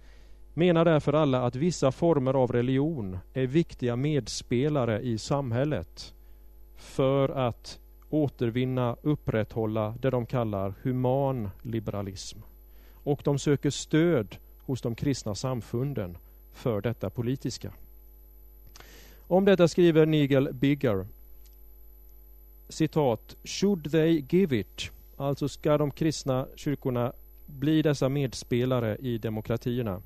menar 0.54 0.86
därför 0.86 1.14
alla 1.14 1.46
att 1.46 1.56
vissa 1.56 1.92
former 1.92 2.34
av 2.34 2.52
religion 2.52 3.18
är 3.34 3.48
viktiga 3.48 3.96
medspelare 3.96 5.02
i 5.02 5.18
samhället 5.18 6.14
för 6.76 7.30
att 7.30 7.80
återvinna, 8.14 8.96
upprätthålla 9.02 9.96
det 10.02 10.10
de 10.10 10.26
kallar 10.26 10.74
human 10.84 11.50
liberalism. 11.62 12.40
Och 13.04 13.22
de 13.24 13.40
söker 13.40 13.70
stöd 13.70 14.36
hos 14.60 14.82
de 14.82 14.96
kristna 14.96 15.36
samfunden 15.36 16.18
för 16.54 16.82
detta 16.82 17.10
politiska. 17.10 17.74
Om 19.28 19.46
detta 19.46 19.68
skriver 19.68 20.06
Nigel 20.06 20.54
Bigger 20.54 21.08
citat 22.70 23.36
”Should 23.44 23.92
they 23.92 24.26
give 24.30 24.60
it” 24.60 24.92
Alltså 25.18 25.50
ska 25.50 25.78
de 25.78 25.92
kristna 25.92 26.48
kyrkorna 26.56 27.14
bli 27.46 27.82
dessa 27.82 28.10
medspelare 28.10 28.98
i 29.00 29.18
demokratierna. 29.18 30.02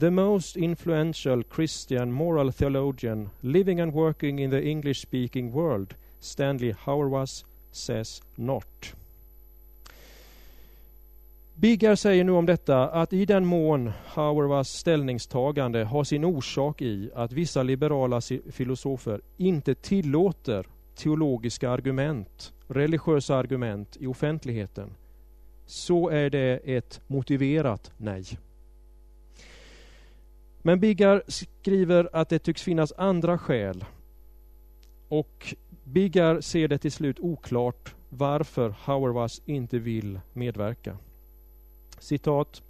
The 0.00 0.10
most 0.10 0.56
influential 0.56 1.44
Christian 1.54 2.12
moral 2.12 2.52
theologian 2.52 3.30
living 3.40 3.80
and 3.80 3.92
working 3.92 4.38
in 4.38 4.50
the 4.50 4.68
English 4.68 5.00
speaking 5.00 5.52
world, 5.52 5.94
Stanley 6.24 6.74
Hauerwas, 6.78 7.44
says 7.70 8.22
not. 8.34 8.94
Biggar 11.54 11.96
säger 11.96 12.24
nu 12.24 12.32
om 12.32 12.46
detta 12.46 12.88
att 12.88 13.12
i 13.12 13.24
den 13.24 13.46
mån 13.46 13.92
Hauerwas 14.06 14.68
ställningstagande 14.68 15.84
har 15.84 16.04
sin 16.04 16.24
orsak 16.24 16.82
i 16.82 17.10
att 17.14 17.32
vissa 17.32 17.62
liberala 17.62 18.20
filosofer 18.50 19.20
inte 19.36 19.74
tillåter 19.74 20.66
teologiska 20.94 21.70
argument, 21.70 22.52
religiösa 22.68 23.36
argument 23.36 23.96
i 24.00 24.06
offentligheten, 24.06 24.90
så 25.66 26.08
är 26.08 26.30
det 26.30 26.60
ett 26.64 27.00
motiverat 27.06 27.92
nej. 27.96 28.24
Men 30.62 30.80
Biggar 30.80 31.22
skriver 31.28 32.08
att 32.12 32.28
det 32.28 32.38
tycks 32.38 32.62
finnas 32.62 32.92
andra 32.96 33.38
skäl 33.38 33.84
och 35.08 35.54
Biggar 35.84 36.40
ser 36.40 36.68
det 36.68 36.78
till 36.78 36.92
slut 36.92 37.20
oklart 37.20 37.94
varför 38.08 38.70
Hauerwas 38.70 39.42
inte 39.46 39.78
vill 39.78 40.20
medverka 40.32 40.98
citat, 42.04 42.62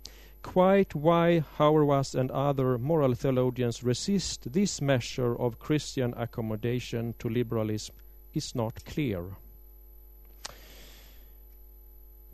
quite 0.42 0.98
why 0.98 1.42
Hauerwas 1.56 2.14
and 2.14 2.30
other 2.30 2.78
moral 2.78 3.16
theologians 3.16 3.82
resist 3.82 4.52
this 4.52 4.80
measure 4.80 5.34
of 5.34 5.54
Christian 5.66 6.14
accommodation 6.14 7.12
to 7.12 7.28
liberalism 7.28 7.94
is 8.32 8.54
not 8.54 8.84
clear. 8.84 9.34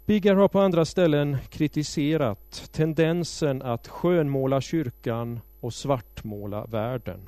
Biggar 0.07 0.35
har 0.35 0.49
på 0.49 0.61
andra 0.61 0.85
ställen 0.85 1.37
kritiserat 1.49 2.69
tendensen 2.73 3.62
att 3.62 3.88
skönmåla 3.88 4.61
kyrkan 4.61 5.40
och 5.61 5.75
svartmåla 5.75 6.66
världen. 6.66 7.21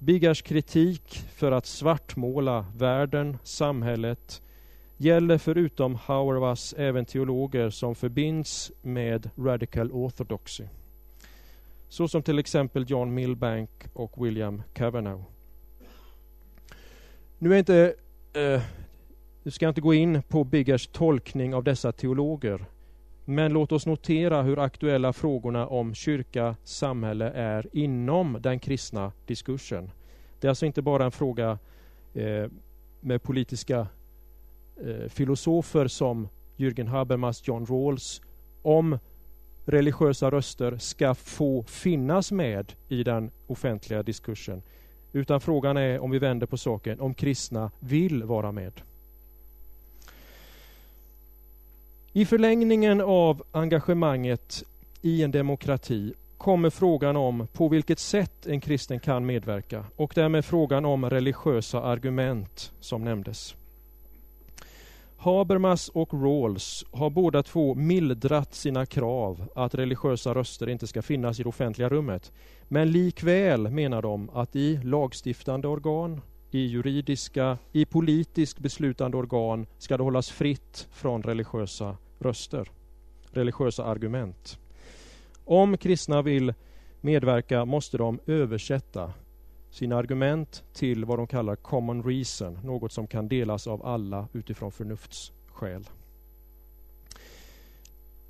Biggars 0.00 0.42
kritik 0.42 1.24
för 1.34 1.52
att 1.52 1.66
svartmåla 1.66 2.66
världen, 2.76 3.38
samhället, 3.42 4.42
gäller 4.96 5.38
förutom 5.38 5.94
Hauerwas 5.94 6.74
även 6.78 7.04
teologer 7.04 7.70
som 7.70 7.94
förbinds 7.94 8.72
med 8.82 9.30
radical 9.36 9.92
orthodoxy. 9.92 10.64
Så 11.88 12.08
som 12.08 12.22
till 12.22 12.38
exempel 12.38 12.90
John 12.90 13.14
Milbank 13.14 13.70
och 13.92 14.26
William 14.26 14.62
Cavanaugh. 14.72 15.22
Nu 17.38 17.54
är 17.54 17.58
inte, 17.58 17.94
eh, 18.32 18.62
nu 19.42 19.50
ska 19.50 19.64
jag 19.64 19.70
inte 19.70 19.80
gå 19.80 19.94
in 19.94 20.22
på 20.22 20.44
Biggers 20.44 20.86
tolkning 20.86 21.54
av 21.54 21.64
dessa 21.64 21.92
teologer. 21.92 22.64
Men 23.30 23.52
låt 23.52 23.72
oss 23.72 23.86
notera 23.86 24.42
hur 24.42 24.58
aktuella 24.58 25.12
frågorna 25.12 25.66
om 25.66 25.94
kyrka, 25.94 26.56
samhälle 26.64 27.30
är 27.30 27.66
inom 27.72 28.38
den 28.40 28.58
kristna 28.58 29.12
diskursen. 29.26 29.90
Det 30.40 30.46
är 30.46 30.48
alltså 30.48 30.66
inte 30.66 30.82
bara 30.82 31.04
en 31.04 31.10
fråga 31.10 31.58
eh, 32.14 32.46
med 33.00 33.22
politiska 33.22 33.86
eh, 34.84 35.08
filosofer 35.08 35.86
som 35.88 36.28
Jürgen 36.56 36.86
Habermas, 36.86 37.48
John 37.48 37.66
Rawls, 37.66 38.22
om 38.62 38.98
religiösa 39.64 40.30
röster 40.30 40.76
ska 40.76 41.14
få 41.14 41.62
finnas 41.62 42.32
med 42.32 42.72
i 42.88 43.02
den 43.02 43.30
offentliga 43.46 44.02
diskursen. 44.02 44.62
Utan 45.12 45.40
frågan 45.40 45.76
är, 45.76 45.98
om 45.98 46.10
vi 46.10 46.18
vänder 46.18 46.46
på 46.46 46.56
saken, 46.56 47.00
om 47.00 47.14
kristna 47.14 47.70
vill 47.80 48.24
vara 48.24 48.52
med. 48.52 48.72
I 52.12 52.24
förlängningen 52.24 53.00
av 53.00 53.42
engagemanget 53.52 54.64
i 55.02 55.22
en 55.22 55.30
demokrati 55.30 56.14
kommer 56.38 56.70
frågan 56.70 57.16
om 57.16 57.46
på 57.52 57.68
vilket 57.68 57.98
sätt 57.98 58.46
en 58.46 58.60
kristen 58.60 59.00
kan 59.00 59.26
medverka 59.26 59.84
och 59.96 60.12
därmed 60.14 60.44
frågan 60.44 60.84
om 60.84 61.10
religiösa 61.10 61.82
argument 61.82 62.72
som 62.80 63.04
nämndes. 63.04 63.54
Habermas 65.16 65.88
och 65.88 66.14
Rawls 66.14 66.84
har 66.90 67.10
båda 67.10 67.42
två 67.42 67.74
mildrat 67.74 68.54
sina 68.54 68.86
krav 68.86 69.48
att 69.54 69.74
religiösa 69.74 70.34
röster 70.34 70.68
inte 70.68 70.86
ska 70.86 71.02
finnas 71.02 71.40
i 71.40 71.42
det 71.42 71.48
offentliga 71.48 71.88
rummet. 71.88 72.32
Men 72.68 72.92
likväl 72.92 73.70
menar 73.70 74.02
de 74.02 74.30
att 74.30 74.56
i 74.56 74.76
lagstiftande 74.76 75.68
organ, 75.68 76.20
i 76.50 76.66
juridiska, 76.66 77.58
i 77.72 77.84
politiskt 77.84 78.58
beslutande 78.58 79.16
organ 79.16 79.66
ska 79.78 79.96
det 79.96 80.02
hållas 80.02 80.30
fritt 80.30 80.88
från 80.92 81.22
religiösa 81.22 81.96
röster, 82.18 82.70
religiösa 83.30 83.84
argument. 83.84 84.58
Om 85.44 85.76
kristna 85.76 86.22
vill 86.22 86.54
medverka 87.00 87.64
måste 87.64 87.98
de 87.98 88.18
översätta 88.26 89.12
sina 89.70 89.96
argument 89.96 90.64
till 90.72 91.04
vad 91.04 91.18
de 91.18 91.26
kallar 91.26 91.56
common 91.56 92.02
reason, 92.02 92.58
något 92.64 92.92
som 92.92 93.06
kan 93.06 93.28
delas 93.28 93.66
av 93.66 93.86
alla 93.86 94.28
utifrån 94.32 94.72
förnuftsskäl. 94.72 95.84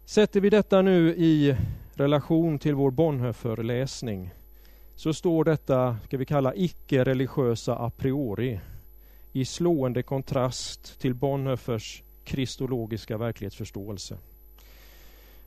Sätter 0.04 0.40
vi 0.40 0.50
detta 0.50 0.82
nu 0.82 1.14
i 1.16 1.56
relation 1.94 2.58
till 2.58 2.74
vår 2.74 2.90
Bonhoeffer-läsning 2.90 4.30
så 4.98 5.14
står 5.14 5.44
detta, 5.44 5.96
ska 6.04 6.16
vi 6.16 6.24
kalla 6.24 6.54
icke-religiösa 6.54 7.76
a 7.76 7.90
priori 7.96 8.60
i 9.32 9.44
slående 9.44 10.02
kontrast 10.02 11.00
till 11.00 11.14
Bonhoeffers 11.14 12.02
kristologiska 12.24 13.18
verklighetsförståelse. 13.18 14.16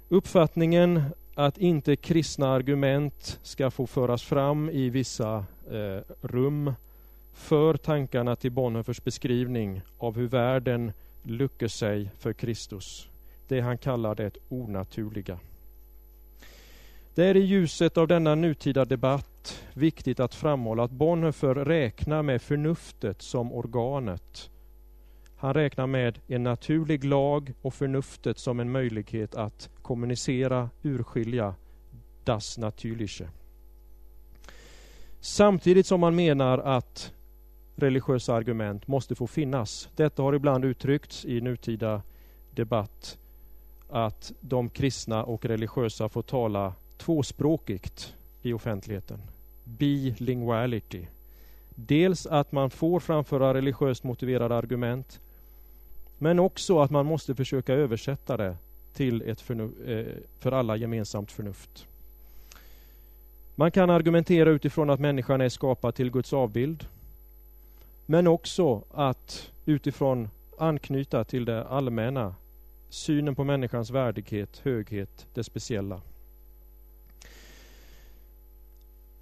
Uppfattningen 0.10 1.04
att 1.36 1.58
inte 1.58 1.96
kristna 1.96 2.50
argument 2.50 3.40
ska 3.44 3.72
få 3.72 3.88
föras 3.88 4.24
fram 4.24 4.70
i 4.70 4.90
vissa 4.90 5.46
eh, 5.72 6.00
rum 6.22 6.74
för 7.34 7.78
tankarna 7.78 8.36
till 8.36 8.52
Bonhoeffers 8.52 9.04
beskrivning 9.04 9.82
av 9.98 10.16
hur 10.16 10.28
världen 10.28 10.92
luckar 11.24 11.68
sig 11.68 12.10
för 12.20 12.34
Kristus. 12.34 13.10
Det 13.48 13.62
han 13.62 13.78
kallar 13.78 14.16
det 14.16 14.38
onaturliga. 14.50 15.40
Det 17.16 17.26
är 17.26 17.38
i 17.38 17.40
ljuset 17.40 17.98
av 17.98 18.08
denna 18.08 18.36
nutida 18.36 18.86
debatt 18.86 19.31
viktigt 19.73 20.19
att 20.19 20.36
framhålla 20.36 20.84
att 20.84 20.91
Bonhoeffer 20.91 21.56
räknar 21.56 22.23
med 22.23 22.41
förnuftet 22.41 23.21
som 23.21 23.54
organet. 23.54 24.49
Han 25.36 25.54
räknar 25.54 25.88
med 25.88 26.19
en 26.27 26.43
naturlig 26.43 27.04
lag 27.04 27.54
och 27.62 27.73
förnuftet 27.73 28.38
som 28.38 28.60
en 28.60 28.71
möjlighet 28.71 29.36
att 29.36 29.69
kommunicera, 29.82 30.69
urskilja 30.84 31.56
das 32.23 32.58
Natürliche. 32.58 33.30
Samtidigt 35.19 35.86
som 35.86 35.99
man 35.99 36.15
menar 36.15 36.58
att 36.58 37.13
religiösa 37.75 38.34
argument 38.36 38.88
måste 38.88 39.15
få 39.15 39.27
finnas. 39.27 39.89
Detta 39.95 40.23
har 40.23 40.34
ibland 40.34 40.65
uttryckts 40.65 41.25
i 41.25 41.41
nutida 41.41 42.01
debatt 42.51 43.17
att 43.89 44.32
de 44.39 44.69
kristna 44.69 45.23
och 45.23 45.45
religiösa 45.45 46.10
får 46.10 46.21
tala 46.21 46.73
tvåspråkigt 46.97 48.15
i 48.41 48.54
offentligheten. 48.54 49.21
Bilinguality. 49.78 51.06
Dels 51.76 52.26
att 52.26 52.52
man 52.52 52.70
får 52.70 53.00
framföra 53.00 53.54
religiöst 53.54 54.04
motiverade 54.04 54.56
argument 54.56 55.20
men 56.18 56.40
också 56.40 56.80
att 56.80 56.92
man 56.92 57.06
måste 57.06 57.36
försöka 57.36 57.74
översätta 57.74 58.38
det 58.38 58.56
till 58.94 59.22
ett 59.22 59.50
eh, 59.50 60.06
för 60.40 60.52
alla 60.52 60.76
gemensamt 60.76 61.32
förnuft. 61.32 61.88
Man 63.56 63.72
kan 63.72 63.90
argumentera 63.90 64.50
utifrån 64.50 64.90
att 64.90 65.00
människan 65.00 65.42
är 65.42 65.50
skapad 65.50 65.96
till 65.96 66.12
Guds 66.12 66.34
avbild. 66.34 66.86
Men 68.06 68.28
också 68.28 68.84
att 68.92 69.52
utifrån 69.66 70.30
anknyta 70.58 71.24
till 71.24 71.46
det 71.46 71.68
allmänna, 71.68 72.36
synen 72.90 73.36
på 73.36 73.44
människans 73.44 73.90
värdighet, 73.90 74.58
höghet, 74.58 75.28
det 75.34 75.44
speciella. 75.44 76.02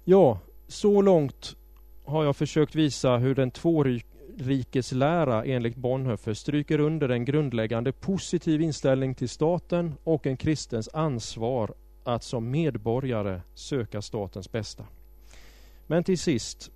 Ja, 0.04 0.38
så 0.68 1.02
långt 1.02 1.56
har 2.04 2.24
jag 2.24 2.36
försökt 2.36 2.74
visa 2.74 3.16
hur 3.16 3.34
den 3.34 3.50
tvårikeslära 3.50 5.44
enligt 5.44 5.76
Bonhoeffer 5.76 6.34
stryker 6.34 6.80
under 6.80 7.08
en 7.08 7.24
grundläggande 7.24 7.92
positiv 7.92 8.60
inställning 8.60 9.14
till 9.14 9.28
staten 9.28 9.94
och 10.04 10.26
en 10.26 10.36
kristens 10.36 10.88
ansvar 10.92 11.74
att 12.04 12.24
som 12.24 12.50
medborgare 12.50 13.40
söka 13.54 14.02
statens 14.02 14.52
bästa. 14.52 14.84
Men 15.86 16.04
till 16.04 16.18
sist, 16.18 16.70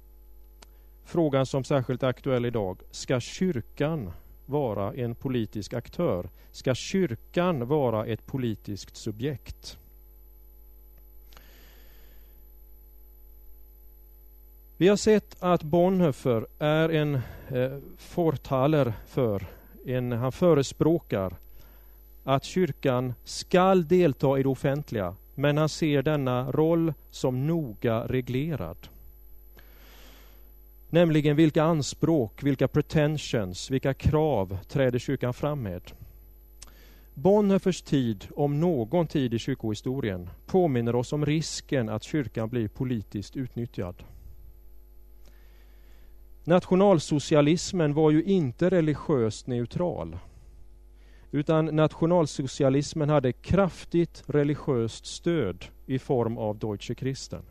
frågan 1.05 1.47
som 1.47 1.65
särskilt 1.65 2.03
är 2.03 2.09
aktuell 2.09 2.45
idag. 2.45 2.79
Ska 2.91 3.21
kyrkan 3.21 4.13
vara 4.47 4.95
en 4.95 5.15
politisk 5.15 5.75
aktör? 5.75 6.31
Ska 6.51 6.75
kyrkan 6.75 7.67
vara 7.69 8.07
ett 8.07 8.27
politiskt 8.27 8.97
subjekt? 8.97 9.79
Vi 14.85 14.89
har 14.89 14.97
sett 14.97 15.37
att 15.41 15.63
Bonhoeffer 15.63 16.47
är 16.59 16.89
en 16.89 17.15
eh, 17.15 17.79
fortaler 17.99 18.93
för, 19.07 19.47
en, 19.87 20.13
han 20.13 20.33
förespråkar 20.33 21.37
att 22.25 22.45
kyrkan 22.45 23.15
skall 23.25 23.89
delta 23.89 24.39
i 24.39 24.43
det 24.43 24.49
offentliga, 24.49 25.15
men 25.35 25.57
han 25.57 25.69
ser 25.69 26.03
denna 26.03 26.53
roll 26.53 26.93
som 27.11 27.47
noga 27.47 28.07
reglerad. 28.07 28.77
Nämligen 30.91 31.37
vilka 31.37 31.63
anspråk, 31.63 32.43
vilka 32.43 32.69
pretensions, 32.69 33.71
vilka 33.71 33.95
krav 33.95 34.59
träder 34.69 34.99
kyrkan 34.99 35.35
fram 35.35 35.63
med? 35.63 35.83
Bonhoeffers 37.15 37.83
tid, 37.83 38.27
om 38.37 38.61
någon 38.61 39.07
tid 39.07 39.35
i 39.35 39.39
kyrkohistorien, 39.39 40.31
påminner 40.47 40.95
oss 40.95 41.13
om 41.13 41.27
risken 41.27 41.89
att 41.89 42.03
kyrkan 42.03 42.49
blir 42.49 42.69
politiskt 42.69 43.37
utnyttjad. 43.37 43.95
Nationalsocialismen 46.47 47.95
var 47.95 48.11
ju 48.11 48.23
inte 48.23 48.71
religiöst 48.71 49.47
neutral. 49.47 50.19
Utan 51.31 51.65
nationalsocialismen 51.65 53.09
hade 53.09 53.33
kraftigt 53.33 54.23
religiöst 54.27 55.07
stöd 55.07 55.65
i 55.87 55.99
form 55.99 56.39
av 56.39 56.59
Deutsche 56.59 56.95
Christen. 56.95 57.43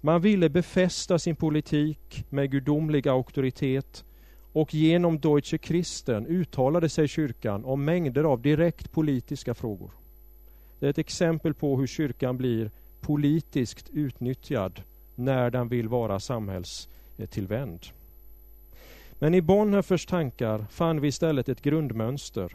Man 0.00 0.20
ville 0.20 0.48
befästa 0.48 1.18
sin 1.18 1.36
politik 1.36 2.24
med 2.28 2.50
gudomlig 2.50 3.08
auktoritet 3.08 4.04
och 4.52 4.74
genom 4.74 5.20
Deutsche 5.20 5.58
Christen 5.58 6.26
uttalade 6.26 6.88
sig 6.88 7.08
kyrkan 7.08 7.64
om 7.64 7.84
mängder 7.84 8.24
av 8.24 8.42
direkt 8.42 8.92
politiska 8.92 9.54
frågor. 9.54 9.90
Det 10.78 10.86
är 10.86 10.90
ett 10.90 10.98
exempel 10.98 11.54
på 11.54 11.78
hur 11.78 11.86
kyrkan 11.86 12.36
blir 12.36 12.70
politiskt 13.00 13.90
utnyttjad 13.92 14.82
när 15.14 15.50
den 15.50 15.68
vill 15.68 15.88
vara 15.88 16.20
tillvänd. 17.26 17.86
Men 19.12 19.34
i 19.34 19.40
Bonhoeffers 19.40 20.06
tankar 20.06 20.64
fann 20.70 21.00
vi 21.00 21.08
istället 21.08 21.48
ett 21.48 21.62
grundmönster. 21.62 22.52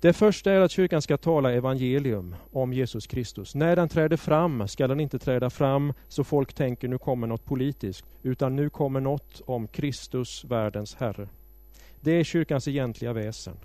Det 0.00 0.12
första 0.12 0.52
är 0.52 0.60
att 0.60 0.70
kyrkan 0.70 1.02
ska 1.02 1.16
tala 1.16 1.52
evangelium 1.52 2.34
om 2.52 2.72
Jesus 2.72 3.06
Kristus. 3.06 3.54
När 3.54 3.76
den 3.76 3.88
träder 3.88 4.16
fram 4.16 4.68
ska 4.68 4.88
den 4.88 5.00
inte 5.00 5.18
träda 5.18 5.50
fram 5.50 5.92
så 6.08 6.24
folk 6.24 6.52
tänker 6.52 6.88
nu 6.88 6.98
kommer 6.98 7.26
något 7.26 7.44
politiskt, 7.44 8.04
utan 8.22 8.56
nu 8.56 8.70
kommer 8.70 9.00
något 9.00 9.40
om 9.46 9.68
Kristus, 9.68 10.44
världens 10.44 10.94
Herre. 10.94 11.28
Det 12.00 12.10
är 12.10 12.24
kyrkans 12.24 12.68
egentliga 12.68 13.12
väsen. 13.12 13.56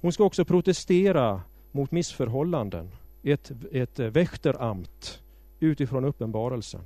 Hon 0.00 0.12
ska 0.12 0.24
också 0.24 0.44
protestera 0.44 1.42
mot 1.72 1.90
missförhållanden, 1.90 2.90
ett, 3.22 3.52
ett 3.72 3.98
väkteramt 3.98 5.20
utifrån 5.60 6.04
uppenbarelsen. 6.04 6.80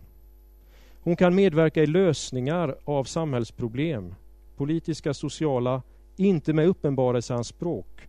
Hon 1.05 1.17
kan 1.17 1.35
medverka 1.35 1.83
i 1.83 1.87
lösningar 1.87 2.77
av 2.85 3.05
samhällsproblem, 3.05 4.15
politiska, 4.57 5.15
sociala, 5.15 5.83
inte 6.17 6.53
med 6.53 6.67
uppenbarelseanspråk, 6.67 8.09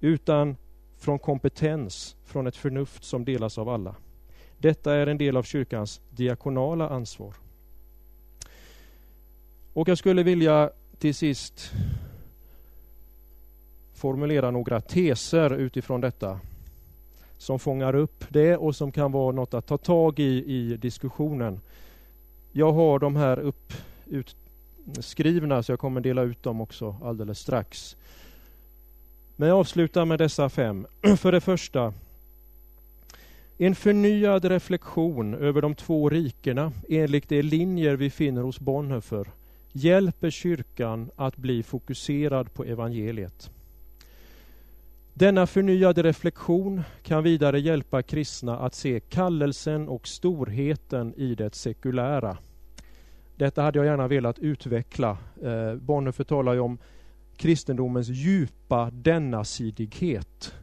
utan 0.00 0.56
från 0.98 1.18
kompetens, 1.18 2.16
från 2.24 2.46
ett 2.46 2.56
förnuft 2.56 3.04
som 3.04 3.24
delas 3.24 3.58
av 3.58 3.68
alla. 3.68 3.94
Detta 4.58 4.94
är 4.94 5.06
en 5.06 5.18
del 5.18 5.36
av 5.36 5.42
kyrkans 5.42 6.00
diakonala 6.10 6.88
ansvar. 6.88 7.34
Och 9.72 9.88
jag 9.88 9.98
skulle 9.98 10.22
vilja 10.22 10.70
till 10.98 11.14
sist 11.14 11.72
formulera 13.94 14.50
några 14.50 14.80
teser 14.80 15.54
utifrån 15.54 16.00
detta 16.00 16.40
som 17.38 17.58
fångar 17.58 17.94
upp 17.94 18.24
det 18.28 18.56
och 18.56 18.76
som 18.76 18.92
kan 18.92 19.12
vara 19.12 19.32
något 19.32 19.54
att 19.54 19.66
ta 19.66 19.78
tag 19.78 20.18
i 20.18 20.44
i 20.44 20.76
diskussionen. 20.76 21.60
Jag 22.52 22.72
har 22.72 22.98
de 22.98 23.16
här 23.16 23.38
upp, 23.38 23.72
utskrivna 24.06 25.62
så 25.62 25.72
jag 25.72 25.78
kommer 25.78 26.00
dela 26.00 26.22
ut 26.22 26.42
dem 26.42 26.60
också 26.60 26.96
alldeles 27.02 27.38
strax. 27.38 27.96
Men 29.36 29.48
jag 29.48 29.58
avslutar 29.58 30.04
med 30.04 30.18
dessa 30.18 30.48
fem. 30.48 30.86
För 31.16 31.32
det 31.32 31.40
första, 31.40 31.92
en 33.58 33.74
förnyad 33.74 34.44
reflektion 34.44 35.34
över 35.34 35.62
de 35.62 35.74
två 35.74 36.08
rikena 36.08 36.72
enligt 36.88 37.28
de 37.28 37.42
linjer 37.42 37.96
vi 37.96 38.10
finner 38.10 38.42
hos 38.42 38.60
Bonhoeffer 38.60 39.28
hjälper 39.72 40.30
kyrkan 40.30 41.10
att 41.16 41.36
bli 41.36 41.62
fokuserad 41.62 42.54
på 42.54 42.64
evangeliet. 42.64 43.50
Denna 45.18 45.46
förnyade 45.46 46.02
reflektion 46.02 46.82
kan 47.02 47.22
vidare 47.22 47.60
hjälpa 47.60 48.02
kristna 48.02 48.58
att 48.58 48.74
se 48.74 49.00
kallelsen 49.00 49.88
och 49.88 50.08
storheten 50.08 51.14
i 51.16 51.34
det 51.34 51.54
sekulära. 51.54 52.38
Detta 53.36 53.62
hade 53.62 53.78
jag 53.78 53.86
gärna 53.86 54.08
velat 54.08 54.38
utveckla. 54.38 55.18
Eh, 55.42 55.74
Bonhoeffer 55.74 56.24
talar 56.24 56.52
ju 56.52 56.60
om 56.60 56.78
kristendomens 57.36 58.08
djupa 58.08 58.90
denna-sidighet. 58.90 60.54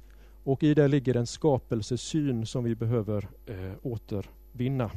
Och 0.44 0.64
i 0.64 0.74
det 0.74 0.88
ligger 0.88 1.16
en 1.18 1.28
skapelsesyn 1.28 2.46
som 2.46 2.64
vi 2.64 2.76
behöver 2.76 3.28
eh, 3.46 3.72
återvinna. 3.82 4.92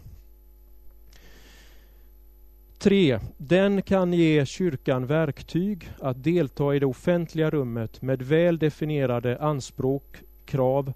3. 2.78 3.20
Den 3.36 3.82
kan 3.82 4.12
ge 4.12 4.46
kyrkan 4.46 5.06
verktyg 5.06 5.90
att 6.00 6.24
delta 6.24 6.74
i 6.74 6.78
det 6.78 6.86
offentliga 6.86 7.50
rummet 7.50 8.02
med 8.02 8.22
väl 8.22 8.58
definierade 8.58 9.38
anspråk, 9.38 10.16
krav, 10.44 10.92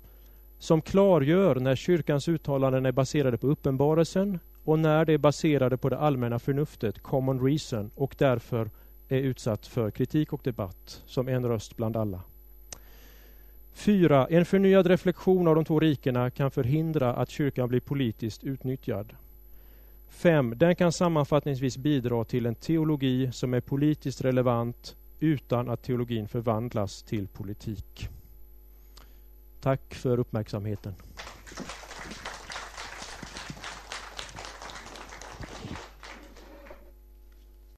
som 0.58 0.82
klargör 0.82 1.54
när 1.54 1.76
kyrkans 1.76 2.28
uttalanden 2.28 2.86
är 2.86 2.92
baserade 2.92 3.38
på 3.38 3.46
uppenbarelsen 3.46 4.38
och 4.64 4.78
när 4.78 5.04
de 5.04 5.14
är 5.14 5.18
baserade 5.18 5.76
på 5.76 5.88
det 5.88 5.98
allmänna 5.98 6.38
förnuftet, 6.38 7.02
common 7.02 7.46
reason, 7.46 7.90
och 7.94 8.14
därför 8.18 8.70
är 9.08 9.18
utsatt 9.18 9.66
för 9.66 9.90
kritik 9.90 10.32
och 10.32 10.40
debatt 10.44 11.02
som 11.06 11.28
en 11.28 11.48
röst 11.48 11.76
bland 11.76 11.96
alla. 11.96 12.20
4. 13.72 14.26
En 14.30 14.44
förnyad 14.44 14.86
reflektion 14.86 15.48
av 15.48 15.54
de 15.54 15.64
två 15.64 15.80
rikena 15.80 16.30
kan 16.30 16.50
förhindra 16.50 17.14
att 17.14 17.30
kyrkan 17.30 17.68
blir 17.68 17.80
politiskt 17.80 18.44
utnyttjad. 18.44 19.12
5. 20.12 20.58
Den 20.58 20.76
kan 20.76 20.92
sammanfattningsvis 20.92 21.76
bidra 21.76 22.24
till 22.24 22.46
en 22.46 22.54
teologi 22.54 23.32
som 23.32 23.54
är 23.54 23.60
politiskt 23.60 24.20
relevant 24.20 24.96
utan 25.20 25.68
att 25.68 25.82
teologin 25.82 26.28
förvandlas 26.28 27.02
till 27.02 27.28
politik. 27.28 28.08
Tack 29.60 29.94
för 29.94 30.18
uppmärksamheten. 30.18 30.94